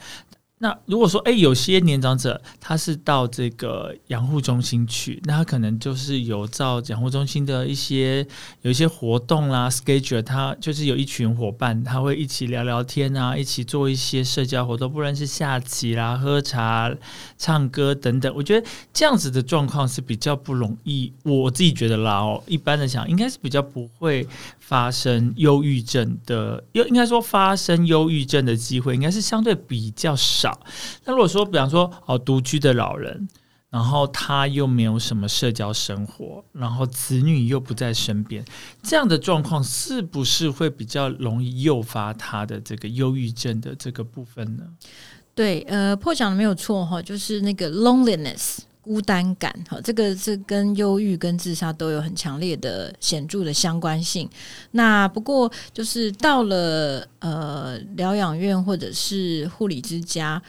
[0.65, 8.25] 那如果说，哎，有些年长者他是到这个养护中心去，那他可能就是有照养护中心的一些
[8.63, 16.91] 有一些活动啦，schedule，他就是有一群伙伴，他会一起聊聊天啊，一起做一些社交活动，不论是下棋啦、喝茶、
[17.37, 18.33] 唱歌等等。
[18.35, 30.54] 我觉得这样子的状况是比较不容易，我自己觉得啦哦，一般的想应该是比较不会发生忧郁症的，又应该说发生忧郁症的机会应该是相对比较少。
[31.03, 33.27] 那如果说，比方说，哦，独居的老人，
[33.69, 38.43] 然后他又没有什么社交生活，然后子女又不在身边，
[38.83, 44.63] 这样的状况是不是会比较容易诱发他的这个忧郁症的这个部分呢？
[45.33, 48.59] 对，呃，破讲的没有错哈，就是那个 loneliness。
[48.85, 54.29] 孤单感，哈，这个是跟忧郁、跟自杀都有很强烈的、显著的相关性。
[54.71, 60.39] 那不过就是到了呃疗养院或者是护理之家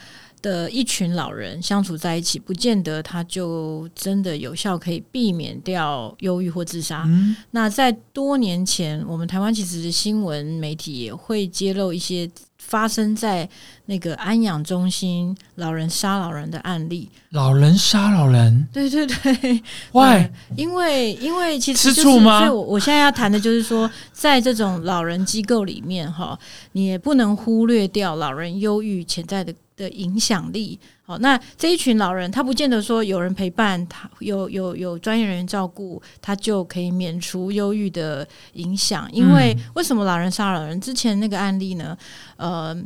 [0.42, 7.09] 的一群老人相处在一起，不见得他就真的有效可以避免掉忧郁或自杀。
[7.53, 12.31] 那在多年前，我们台湾其实新闻媒体也会揭露一些。
[12.67, 13.49] 发生在
[13.85, 20.29] 那个安养中心老人杀老人的案例，老人杀老人，对对对，Why？
[20.57, 22.41] 因为因为其实吃醋吗？
[22.41, 26.37] 所以我我现在要谈的就是说，在这种老人机构里面，哈，
[26.73, 30.79] 你也不能忽略掉老人忧郁潜在的的影响力。
[31.05, 39.09] 好，那这一群老人，他不见得说有人陪伴，他有有有专业人员照顾，他就可以免除忧郁的影响。
[39.12, 40.81] 因为为什么老人杀老人？
[40.81, 41.97] 之前那个案例呢？
[42.37, 42.77] 呃，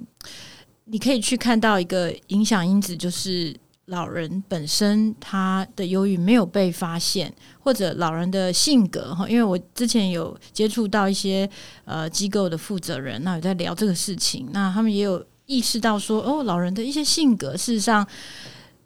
[0.85, 11.49] 你可以去看到一个影响因子，就是老人本身他的忧郁没有被发现，或者老人的性格哈，因为我之前有接触到一些
[11.85, 18.07] 呃机构的负责人，那有在聊这个事情，那他们也有意识到说，哦，老人的一些性格，事实上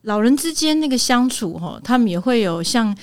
[0.03, 2.97] 老人之间那个相处哈，他们也会有像。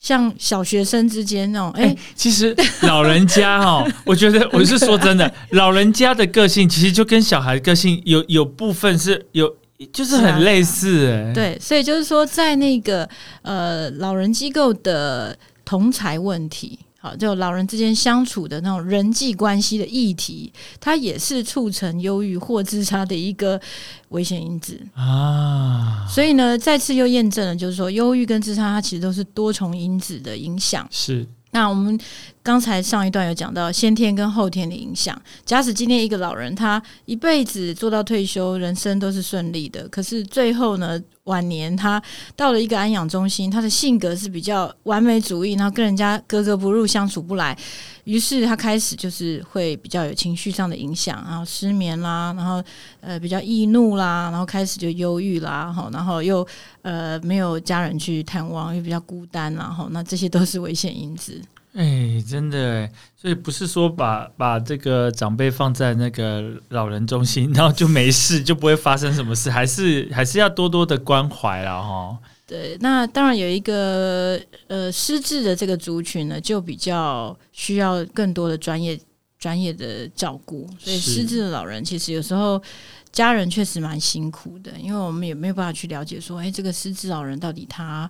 [0.00, 9.50] 像小学生之间那种，哎，其实老人家哦，我觉得我是说真的， 老人家的个性其实就跟小孩个性有有部分是有，
[9.94, 11.32] 就是很类似哎。
[11.32, 13.08] 对，所以就是说，在那个
[13.40, 16.78] 呃老人机构的同才问题。
[17.04, 23.60] 好，就老人之间相处的那种人际关系的议题，它也是促成忧郁或自杀的一个
[24.08, 26.06] 危险因子啊。
[26.08, 30.88] 所以呢，再次又验证了，就是说，忧郁跟自杀它其实都是多重因子的影响。
[30.90, 31.26] 是。
[31.50, 31.96] 那我们
[32.42, 35.16] 刚才上一段有讲到先天跟后天的影响。
[35.44, 42.02] 假使今天一个老人他一辈子做到退休，人生都是顺利的，可是最后呢，晚年他
[42.36, 47.56] 到了一个安养中心，他的性格是比较完美主义，然后跟人家格格不入，相处不来，
[48.04, 52.62] 于是他开始就是会比较有情绪上的影响，然后失眠啦，然后
[53.00, 56.46] 呃比较易怒啦，然后开始就忧郁啦，哈，然后又
[56.82, 61.40] 呃没有家人去探望，又比较孤单，然后那这些都是危险因子。
[61.74, 72.16] 哎，真的，所以不是说把把这个长辈放在那个老人中心，然后就没事，就不会发生什么事，还是还是要多多的关怀了哈。
[72.46, 78.96] 对，那当然有一个呃失智的这个族群呢，就比较需要更多的专业
[79.36, 82.62] 专业的照顾，所以失智的老人其实有时候
[83.10, 88.08] 家人确实蛮辛苦的，因为我们也没有办法去了解说，哎，这个失智老人到底他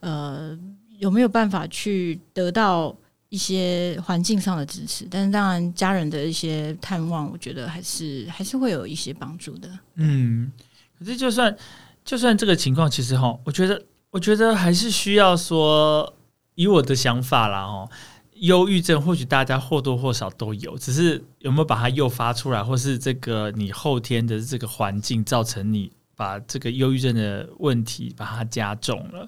[0.00, 0.58] 呃。
[1.00, 2.94] 有没有办法去得到
[3.30, 5.06] 一些环境上的支持？
[5.10, 9.70] 但是当然，家人的一些探望，我觉得还是还是会有一些帮助的。
[9.94, 10.52] 嗯，
[10.98, 11.56] 可是就算
[12.04, 16.14] 就算这个情况，其实哈，我觉得我觉得还是需要说，
[16.54, 17.88] 以我的想法啦，哦，
[18.34, 25.90] 忧郁症或许大家或多或少都有，只是有没有把它诱发出来，或是这个你后天的这个环境造成你。
[26.20, 29.26] 把这个忧郁症的问题把它加重了。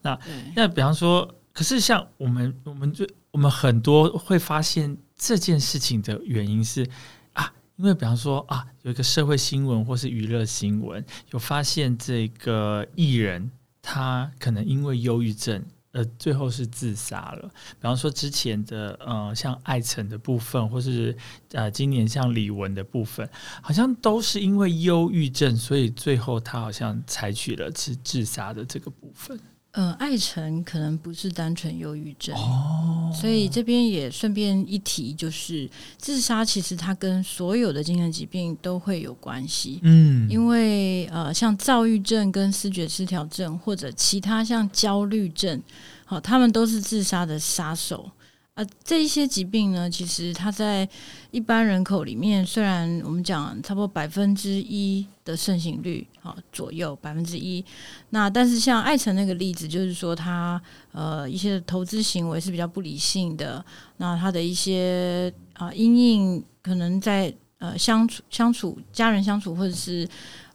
[0.00, 0.18] 那
[0.56, 6.84] 那比方说，可是像我们，我们就我们很多会发现这件事情的原因是
[7.32, 13.48] 啊，因为比方说啊，有一个社会新闻或是娱乐新闻，有发现这个艺人
[13.80, 15.64] 他可能因为忧郁症。
[15.92, 17.48] 呃，最后是自杀了。
[17.48, 21.16] 比方说之前的呃，像艾辰的部分，或是
[21.52, 23.28] 呃，今年像李玟的部分，
[23.62, 29.38] 好像都是因为忧郁症，所以最后他好像采取了是自杀的这个部分。
[29.72, 39.80] 呃，艾辰可能不是单纯忧郁症哦，所以这边也顺便一提，就是自杀其实它跟所有的精神疾病都会有关系。
[39.82, 45.58] 嗯，因为呃，像躁郁症跟思觉失调症或者其他像焦虑症，
[46.04, 48.10] 好，他们都是自杀的杀手。
[48.54, 50.86] 啊，这一些疾病呢，其实它在
[51.30, 57.64] 一般人口里面，虽然我们讲差不多百分之一的盛行率，好左右百分之一，
[58.10, 60.60] 那但是像艾辰那个例子，就是说他
[60.92, 63.64] 呃一些投资行为是比较不理性的，
[63.96, 70.06] 那他的一些啊阴影可能在呃相处相处家人相处或者是。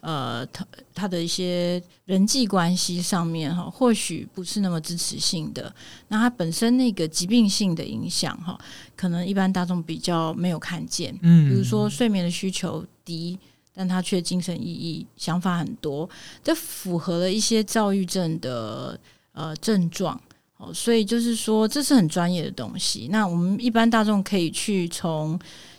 [0.07, 0.65] 呃，他
[0.95, 5.75] 他的一些人际关系上面哈，或许不是那么支持性的。
[6.07, 8.57] 那他本身那个疾病性的影响哈，
[8.95, 11.13] 可能一般大众比较没有看见。
[11.23, 13.37] 嗯，比如说睡眠的需求低，
[13.73, 16.09] 但他却精神奕奕，想法很多，
[16.41, 18.97] 这符合了一些躁郁症的
[19.33, 20.17] 呃症状。
[20.55, 23.09] 哦，所以就是说，这是很专业的东西。
[23.11, 25.37] 那我们一般大众可以去从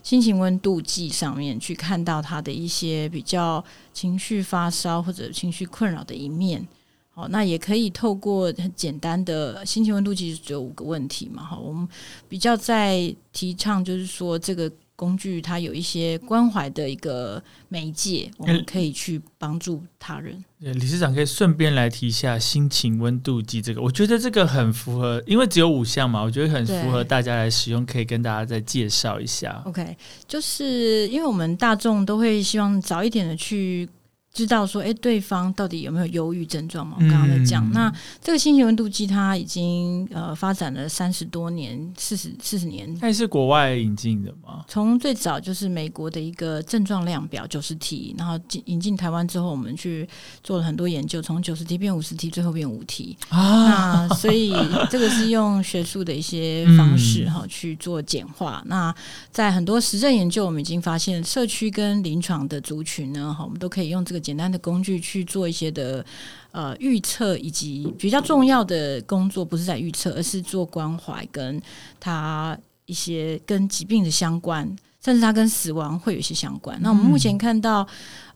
[0.08, 6.66] 心情温度计上面去看到他的一些比较情绪发烧或者情绪困扰的一面。
[7.10, 11.44] 好，那也可以透过很简单的心情温度计，只有五个问题嘛。
[11.44, 11.86] 好，我们
[12.26, 14.72] 比较在提倡就是说这个。
[14.98, 20.44] 工具它有一些关怀的一个媒介，我们可以去帮助他人。
[20.58, 29.62] 理事长可以顺便来提一下心情温度计这个，我觉得这个很符合，因为只有五项嘛，我觉得很符合大家来使用，可以跟大家再介绍一下。
[29.66, 33.88] OK，就是因为我们大众都会希望早一点的去。
[34.38, 36.94] 知道说，哎，对方到底有没有忧郁症状嘛？
[36.96, 42.96] 我刚刚在讲，那这个心情温度计它已经呃发展了三十多年，四十四十年。
[43.00, 44.64] 它是国外引进的吗？
[44.68, 50.08] 从最早就是美国的一个症状量表九十题，然后进引进台湾之后，我们去
[50.44, 54.06] 做了很多研究，从九十题变五十题，最后变五题啊。
[54.06, 54.54] 那所以
[54.88, 58.62] 这个是用学术的一些方式哈去做简化。
[58.66, 58.94] 那
[59.32, 64.27] 在很多实证研究，我们已经发现社区跟临床的族群呢，哈，我们都可以用这个。
[64.28, 66.04] 简单的工具去做一些的
[66.52, 71.58] 呃预测，以及比较重要的工作，不是在预测，而是做关怀，跟
[71.98, 74.68] 他一些跟疾病的相关，
[75.02, 76.78] 甚至他跟死亡会有一些相关。
[76.82, 77.88] 那我们目前看到。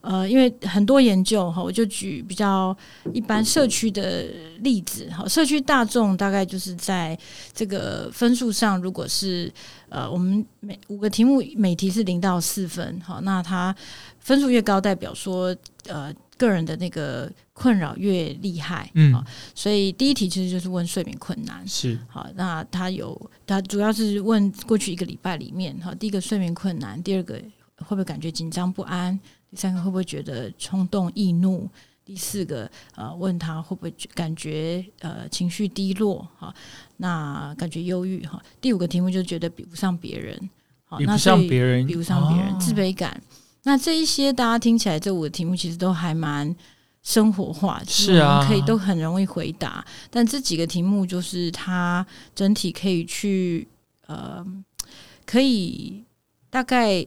[0.03, 2.76] 呃，因为很多研究哈，我就举比较
[3.14, 4.24] 一般社区的
[4.59, 7.16] 例子哈，社区大众大概就是在
[7.55, 9.49] 这个分数上，如果是
[9.88, 13.72] 呃，我们每五个题目每题是零到四分，好，那它
[14.23, 15.55] 分数越高，代表说
[15.87, 19.23] 呃个人的那个困扰越厉害，嗯，
[19.55, 27.35] 所以第一题其实就是问睡眠困难，是好，那他有他主要是问过去一个礼拜里面哈，第一个睡眠困难，第二个
[27.77, 29.18] 会不会感觉紧张不安。
[29.51, 31.68] 第三个会不会觉得冲动易怒？
[32.05, 36.27] 第四个呃，问他会不会感觉呃情绪低落？
[36.39, 36.53] 哈，
[36.97, 38.43] 那感觉忧郁哈。
[38.61, 40.51] 第五个题目就觉得比不上别人，
[40.87, 43.20] 好，比不上别人，比不上别人，自卑感。
[43.65, 46.55] 那这一些大家听起来这五个题目其实都还蛮
[47.03, 49.85] 生活化，是啊，可以都很容易回答。
[50.11, 53.67] 但这几个题目就是它整体可以去
[54.07, 54.45] 呃，
[55.25, 56.05] 可以
[56.51, 57.07] 大概。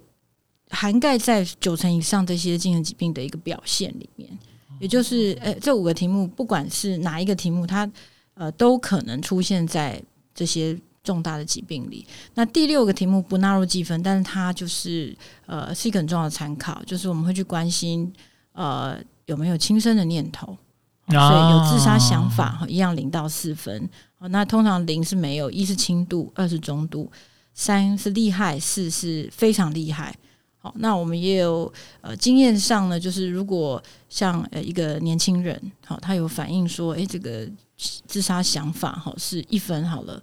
[0.72, 4.28] 涵盖在九成以上这些精神疾病的一个表现里面，
[4.80, 7.90] 也就是呃，这五个题目，不管是哪一个题目，它
[8.34, 10.02] 呃都可能出现在
[10.34, 12.06] 这些重大的疾病里。
[12.34, 18.12] 那第六个题目不纳入计分，但是它就是呃是一个很重要的参考，就是我们会去关心
[18.52, 18.98] 呃
[19.28, 20.58] 有没有轻生的念头，
[21.08, 23.88] 所以有自杀想法一样零到四分。
[24.30, 27.12] 那通常零是没有，一是轻度，二是中度，
[27.54, 30.16] 三是厉害，四是非常厉害。
[30.58, 33.80] 好那我们也有呃经验上呢，就是如果
[34.10, 37.48] 像呃一个年轻人，好，他有反映说，哎，这个
[37.78, 40.20] 自杀想法哈是一分好了，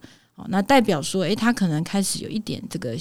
[0.49, 2.97] 那代表说，哎，他可能开始有一点这个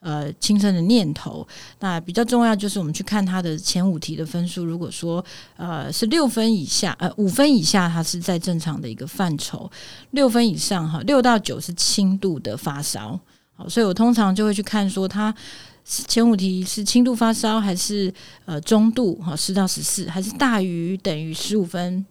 [0.00, 1.46] 呃轻生的念头。
[1.80, 5.24] 那比较重要就是我们去看他的前五题的分数，如果说
[5.56, 9.70] 呃是六分以下，呃五分以下，他是在正常的一个范畴；
[10.10, 13.18] 六分以上哈，六到九是轻度的发烧。
[13.56, 15.34] 好，所以我通常就会去看说他。
[15.86, 18.10] 前五题是轻度发烧还是
[18.46, 22.02] 呃中度哈十到十四还是大于等于十五分？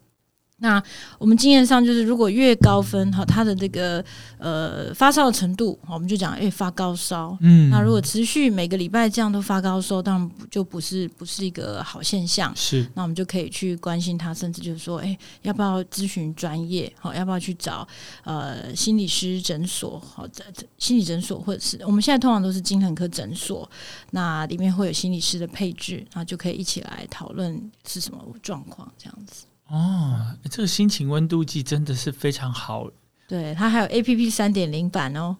[0.57, 0.81] 那
[1.17, 4.03] 我们经验上就是，如果越高分哈，他的这个
[4.37, 7.37] 呃发烧的程度，我们就讲哎发高烧。
[7.41, 12.55] 嗯，那如果持续每个礼拜这样都发高烧，当然就不是不是一个好现象。
[12.55, 16.91] 是，那我们就可以去关心他，甚至就是说，哎，要不要咨询专业？
[16.97, 17.85] 好，要不要去找
[18.23, 19.99] 呃心理师诊所？
[19.99, 20.45] 好，在
[20.77, 23.69] 心理诊所或者是我们现在通常都是精神科诊所，
[24.11, 29.43] 那里面会有心理师的配置，然后就可以一起来讨论是什么状况这样子。
[29.73, 32.91] 哦，这个心情温度计真的是非常好。
[33.25, 35.35] 对，它还有 A P P 三点零版哦。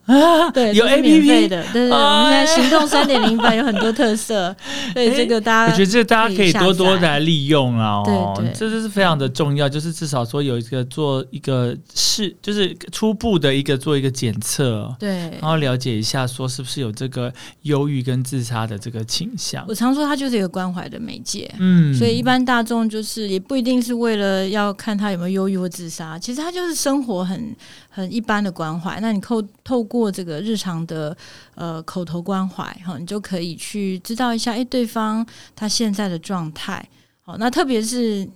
[0.52, 1.90] 对，有 A P P 的，对对。
[1.90, 4.54] 我们现在行动三点零版有很多特色，
[4.94, 8.02] 对这个大家，我觉得这大家可以多多来利用啊。
[8.06, 17.32] 哦，这就是非常的重要，就是至少说有一个做一个试，就是初步的一个做一个检测，对，然后了解一下说是不是有这个
[17.62, 19.64] 忧郁跟自杀的这个倾向。
[19.68, 27.54] 我常说它就是一个关怀的媒介，嗯，所以一般大众就是也不一定是为了要看他有没有忧郁或自杀，其实他就是生活很。
[27.88, 31.16] 很一般的关怀，那你透透过这个日常的
[31.54, 35.26] 呃口头关怀哈，你就可以去知道一下，哎，对方
[35.56, 36.88] 他现在的状态，
[37.22, 38.28] 好，那特别是。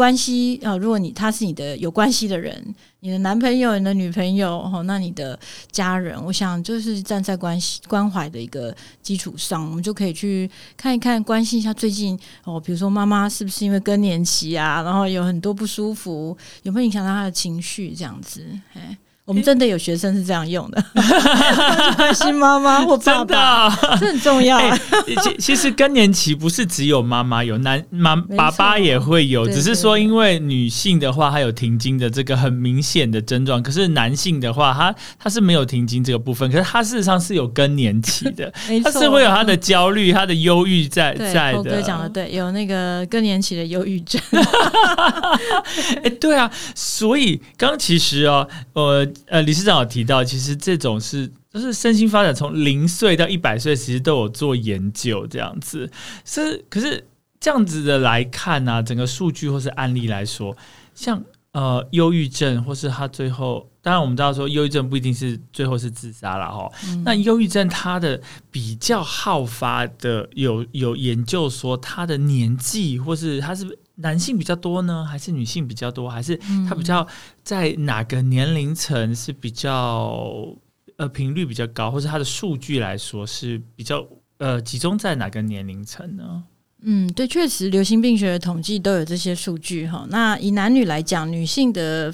[0.00, 5.38] 关系啊，如果你他是你的有关系的人，你的男朋友、你的女朋友，哦，那你的
[5.70, 18.42] 家人，我想就是站在关系关怀的一个基础上，我们就可以去看一看，关心一下最近哦，比如说妈妈是不是因为更年期啊，然后有很多不舒服，有没有影响到她的情绪这样子？
[18.72, 18.96] 哎。
[19.30, 20.84] 我们真的有学生是这样用的，
[21.96, 23.70] 关心妈妈或爸爸，
[24.00, 24.60] 这很重要。
[25.22, 38.52] 其其实更年期不是只有妈妈有，男妈爸爸也会有，只是说因为女性的话，她有停经的这个很明显的症状，可是男性的话，他他是没有停经这个部分，可是他事实上是有更年期的，
[38.82, 41.62] 他是会有他的焦虑、他的忧郁在在的。
[41.62, 44.20] 哥讲的对，有那个更年期的忧郁症。
[46.02, 49.06] 哎，对啊，所以刚其实哦，呃。
[49.26, 55.90] 呃，理事长有提到，其实这种是就是身心发展从零岁到一百岁，其实都有做研究这样子。
[56.24, 57.04] 是，可是
[57.38, 60.56] 这样子的来看呢，整个数据或是案例来说，
[60.94, 66.70] 像呃忧郁症，或是他最后，当然我们知道说忧郁症不一定是最后是自杀了哈。
[67.04, 73.78] 那忧郁症它的比较好发的，有有研究说他的年纪，或是他是。
[74.00, 76.08] 男性比较多呢，还是女性比较多？
[76.08, 76.36] 还是
[76.68, 77.06] 他比较
[77.42, 80.46] 在哪个年龄层是比较
[80.96, 84.06] 呃频率比较高，或者他的数据来说是比较
[84.38, 86.44] 呃集中在哪个年龄层呢？
[86.82, 90.06] 嗯，对，确实，流行病学的统计都有这些数据哈。
[90.08, 92.12] 那以男女来讲，女性的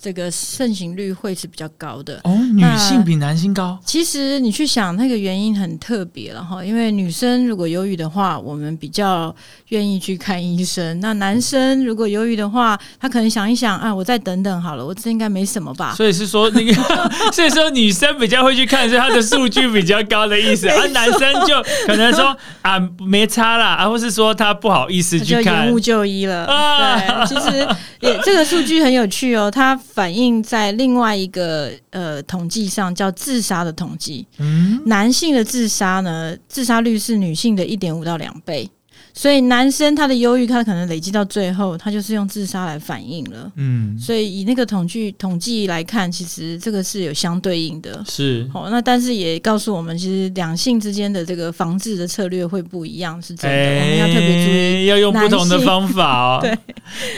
[0.00, 3.78] 这个盛行率会是比较高的哦，女性比男性高。
[3.84, 6.64] 其实你去想，那个原因很特别了哈。
[6.64, 9.34] 因为女生如果忧郁的话，我们比较
[9.68, 15.94] 愿意去看医生；那男生如果忧郁的话，他可能想一想啊，我再等等好了，我这应该没什么吧。
[15.94, 16.72] 所以是说那个，
[17.32, 24.05] 所以说女生比较会去看，是他的数据比较高的意思，而男生就可能说啊，没差啦，啊，或是。
[24.06, 26.46] 是说他不好意思去看，延误就医了。
[26.46, 27.68] 对，其实
[28.00, 34.26] 也这个数据很有趣哦，它反映在另外一个呃统计上，叫自杀的统计。
[34.38, 38.70] 嗯，男性的自杀呢，自杀率是女性的一点五到两倍。
[39.18, 43.50] 所以男生他的忧郁，他可能累积到最后，他就是用自杀来反映了。
[43.56, 48.04] 嗯，所以以那个统计统计来看，其实这个是有相对应的。
[48.06, 53.56] 是，好，那但是也告诉我们，其实两性之间的这个防治的策略会不一样，是真的。
[53.56, 56.40] 我们要特别注意，要用不同的方法哦。
[56.44, 56.54] 对，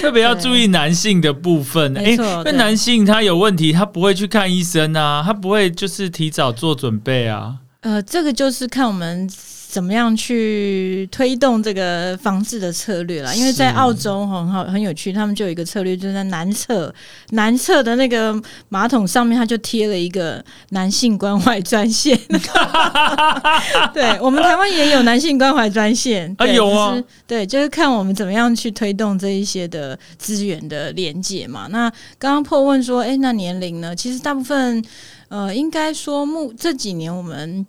[0.00, 1.90] 特别要注意男性的部分。
[1.90, 7.56] 没错，那男性他有问题，他不会去看医生啊，他不会就是提早做准备啊。
[7.80, 9.28] 呃，这个就是看我们。
[9.70, 13.34] 怎么样去推动这个防治的策略啦？
[13.34, 16.92] 因为在澳洲很好很有趣，他们就有一个策略，就是在男厕
[17.32, 18.34] 男厕的那个
[18.70, 22.18] 马桶上面，他就贴了一个男性关怀专线。
[23.92, 31.66] 对我们台湾也有男性关怀专线啊，有啊，对，就是看我们怎么样去推动这一些的资源的连接嘛。
[31.70, 33.94] 那刚刚破问说，哎，那年龄呢？
[33.94, 34.82] 其实大部分
[35.28, 37.66] 呃，应该说目这几年我们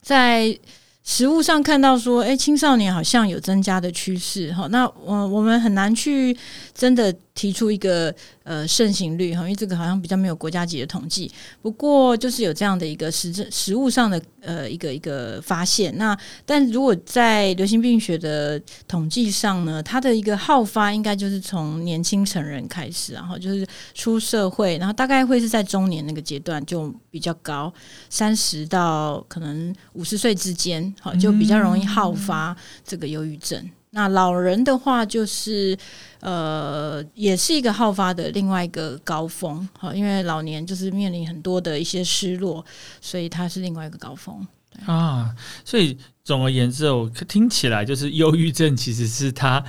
[0.00, 0.56] 在。
[1.04, 6.36] 实物上看到说，哎，青少年好像有增加的趋势，哈，那我我们很难去
[6.74, 7.14] 真的。
[7.34, 11.30] 提出一个呃盛行率哈，因为这个好像比较没有国家级的统计。
[11.60, 15.96] 不过就是有这样的一个实证实物上的呃一个一个发现。
[15.96, 27.72] 那但如果在流行病学的统计上呢，它的一个好发应该就是从年轻成人开始，然后就是出社会，然后大概会是在中年那个阶段就比较高，
[28.10, 32.54] 三十到可能五十岁之间，好就比较容易好发
[32.84, 33.70] 这个忧郁症。
[33.94, 35.76] 那老人的话，就是
[36.20, 42.64] 呃，也是一个好发的另外一个高峰，哈，因为老年就是面临很多的一些失落，
[43.00, 44.46] 所以它是另外一个高峰
[44.86, 45.34] 啊。
[45.64, 49.62] 所以总而言之，我听起来就是忧郁症其实是他。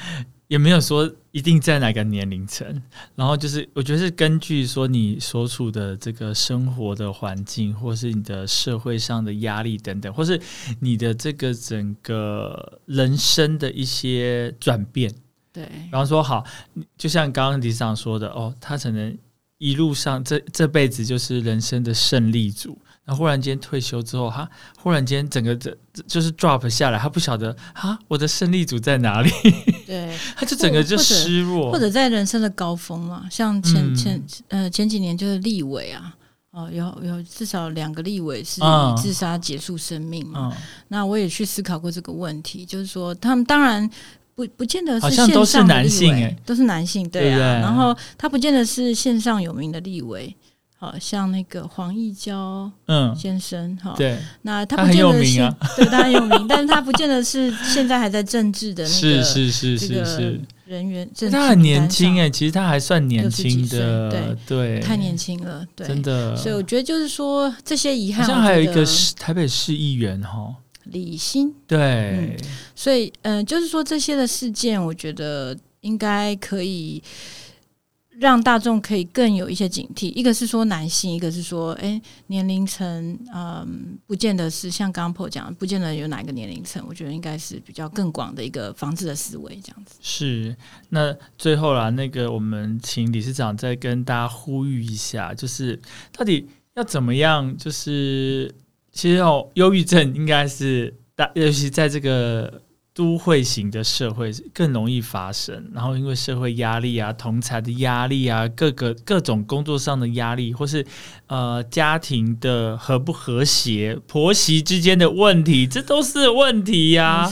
[0.54, 2.80] 也没有说一定在哪个年龄层，
[3.16, 10.40] 然后就是我觉得是根据说你所处的这个生活的环境，或是你的社会上的压力等等，或是
[10.80, 15.12] 你的这个整个人生的一些转变。
[15.52, 16.46] 对，然后说好，
[16.96, 19.18] 就像刚刚李长说的，哦，他可能
[19.58, 22.78] 一路上这这辈子就是人生的胜利组。
[23.06, 24.50] 那忽然间退休之后，他
[24.80, 25.78] 忽然间整个这
[26.08, 29.30] 就是 drop 下来，他不晓得啊，我的胜利组在哪里？
[29.86, 36.16] 对， 他就整个就失落，或者在人生的高峰嘛，像前前呃前几年就是立委啊，
[36.52, 40.56] 哦，有有至少两个立委是以自杀结束生命嘛。
[40.88, 43.90] 那我也去思考过这个问题，就是说他们当然
[44.34, 47.60] 不不见得是线上男性，哎，都是男性，对啊。
[47.60, 50.34] 然后他不见得是线上有名的立委。
[50.84, 66.36] 好像那个黄义交嗯先生哈，对，那他不见得是对他很有名，但是他不见得是现在还在政治的那个是是是是是人员，他很年轻哎，其实他还算年轻的，对对，太年轻了，对，真的。
[66.36, 70.54] 所以我觉得就是说这些遗憾，好像还有一个是台北市议员哈
[70.84, 72.36] 李欣，对，
[72.76, 77.02] 所以嗯，就是说这些的事件，我觉得应该可以。
[78.24, 89.98] 让大众可以更有一些警惕，一个是说男性，一个是说，哎，年龄层，嗯，不见得是像刚刚破讲，不见得有哪一个年龄层，我觉得应该是比较更广的一个防治的思维，这样子。
[90.00, 90.56] 是，
[90.88, 95.78] 那最后啦，那个我们请理事长再跟大家呼吁一下，就是
[96.14, 97.58] 到底要怎么样？
[97.58, 98.50] 就是
[98.94, 102.62] 其实哦，忧郁症应该是大，尤其在这个。
[102.96, 110.86] 都会型的社会更容易发生，然后因为社会压力啊、同才的压力啊、各个各种工作上的压力，或是
[111.26, 117.28] 呃家庭的和不和谐、婆媳之间的问题，这都是问题呀。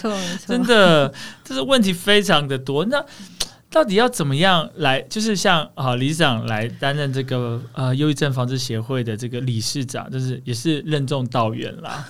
[0.48, 2.84] 真的，这是问题非常的多。
[2.86, 3.06] 那
[3.70, 5.00] 到底要怎么样来？
[5.04, 12.10] 就是像啊，理事长来担任这个呃忧郁症防治协会的这个理事长，就是也是任重道远啦。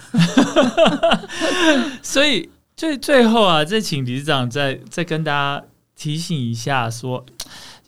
[2.01, 2.49] 所以。
[2.75, 5.65] 最最后啊，再请理事长再再跟大家
[5.95, 7.23] 提醒一下，说，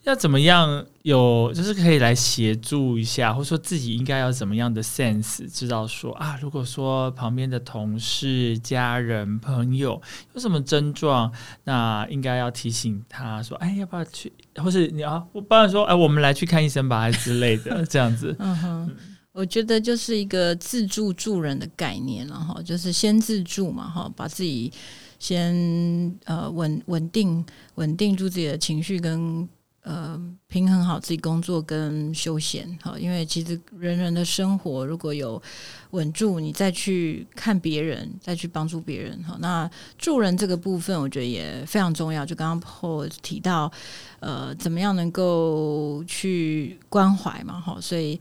[0.03, 9.99] 要怎么样有就是可以来协助一下，或者说自己应该要怎么样的 sense，知道说啊，如果说旁边的同事、家人、朋友
[10.35, 11.31] 有什么症状，
[11.63, 18.35] 那应该要提醒他说，哎，要不要去，或是你啊我帮你说，哎，我们来去看医生吧，之类的， 这样子。
[18.37, 18.91] 嗯哼。
[19.33, 24.71] 我觉得就是一个自助助人的概念了哈，就是先自助嘛哈，把自己
[25.17, 27.43] 先呃稳稳定
[27.75, 29.49] 稳定住自己的情绪跟
[29.81, 35.41] 呃平衡好自己工作跟休闲哈，因为其实人人的生活如果有
[35.89, 39.67] 稳住，你再去看别人，再去帮助别人哈，那
[39.97, 42.23] 助人这个部分我觉得也非常重要。
[42.23, 43.71] 就刚刚破提到
[44.19, 48.19] 呃，怎么样能够去关怀嘛哈，所以。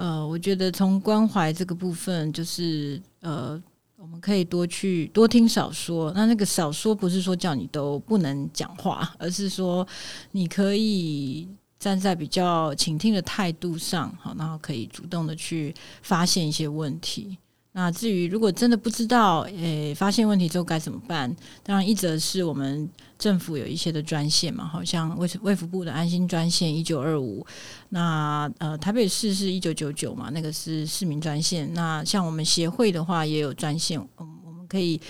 [0.00, 3.62] 呃，我觉得从关怀这个部分，就是呃，
[3.96, 6.10] 我们可以多去多听少说。
[6.12, 9.86] 那那个少说不是说叫你都不能讲话，而是说
[10.30, 11.46] 你可以
[11.78, 17.36] 站在比较倾听的态度上，好，然后可以主动的去发现一些问题。
[17.72, 21.34] 那至于如果真的不知道，诶，发现问题之后该怎么办？
[21.62, 27.46] 当然，一则是我们政府有一些的专线嘛，好像卫卫福部的安心专线一九二五，
[27.90, 31.72] 那呃台北市是一九九九嘛，那个是市民专线。
[31.72, 35.00] 那像我们协会的话也有专线，嗯，我们可以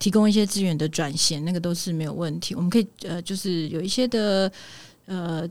[0.00, 2.56] 提供一些资源的转线，那个都是没有问题。
[2.56, 4.50] 我们可以呃，就是有一些的
[5.06, 5.48] 呃。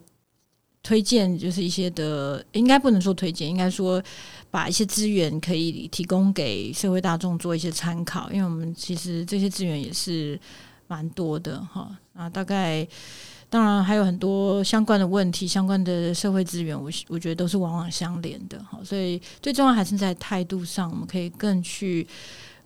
[0.89, 4.01] 推荐就是一些的，应该不能说推荐，应该说
[4.49, 10.39] 把一些资源可以提供给社会大众做一些参考，因为我们其实这些资源也是
[10.87, 11.95] 蛮多的哈。
[12.15, 12.87] 啊，大概
[13.51, 18.79] 当然还有很多相关的问题，相关的社会资源，我我觉得都是往往相连的哈。
[18.83, 22.07] 所以最重要还是在态度上，我们可以更去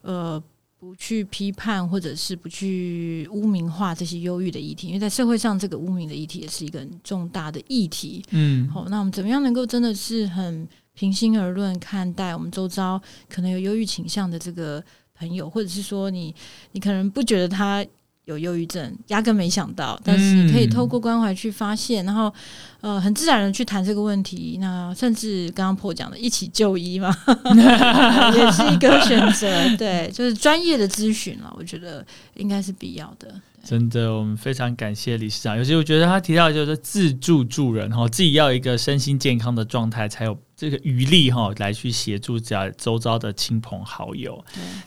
[0.01, 0.41] 呃。
[0.83, 8.21] 不去批判，或者是不去污名化这些忧郁的议题，因为在社会上，这个污名的议题也是一个很重大的议题。
[8.31, 14.83] 嗯，好，那我们怎么样能够真的是很平心而论看待我们周遭可能有忧郁倾向的这个
[15.15, 16.35] 朋友，或者是说你
[16.73, 17.85] 你可能不觉得他。
[18.25, 22.33] 有忧郁症，压根没想到，但是可以透过关怀去发现，然后
[22.81, 24.57] 呃，很自然的去谈这个问题。
[24.61, 27.13] 那甚至刚刚破讲的一起就医嘛，
[28.33, 29.49] 也是一个选择。
[29.77, 32.05] 对，就是专业的咨询了，我觉得
[32.35, 33.33] 应该是必要的。
[33.63, 35.57] 真的，我们非常感谢理事长。
[35.57, 44.41] 尤其我觉得他提到就是自助助人哈，自己要一个身心健康的状态，才有这个余力哈，来去协助家周遭的亲朋好友。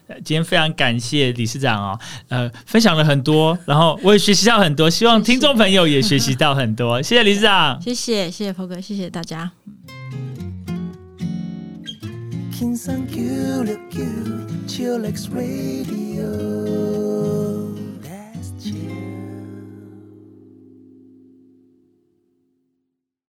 [0.06, 7.02] 对，今天非常感谢理事长哦，呃，分享了很多，然后我也学习到很多，希望听众朋友也学习到很多。
[7.02, 9.52] 谢谢理事长，谢谢谢谢鹏哥，谢谢大家。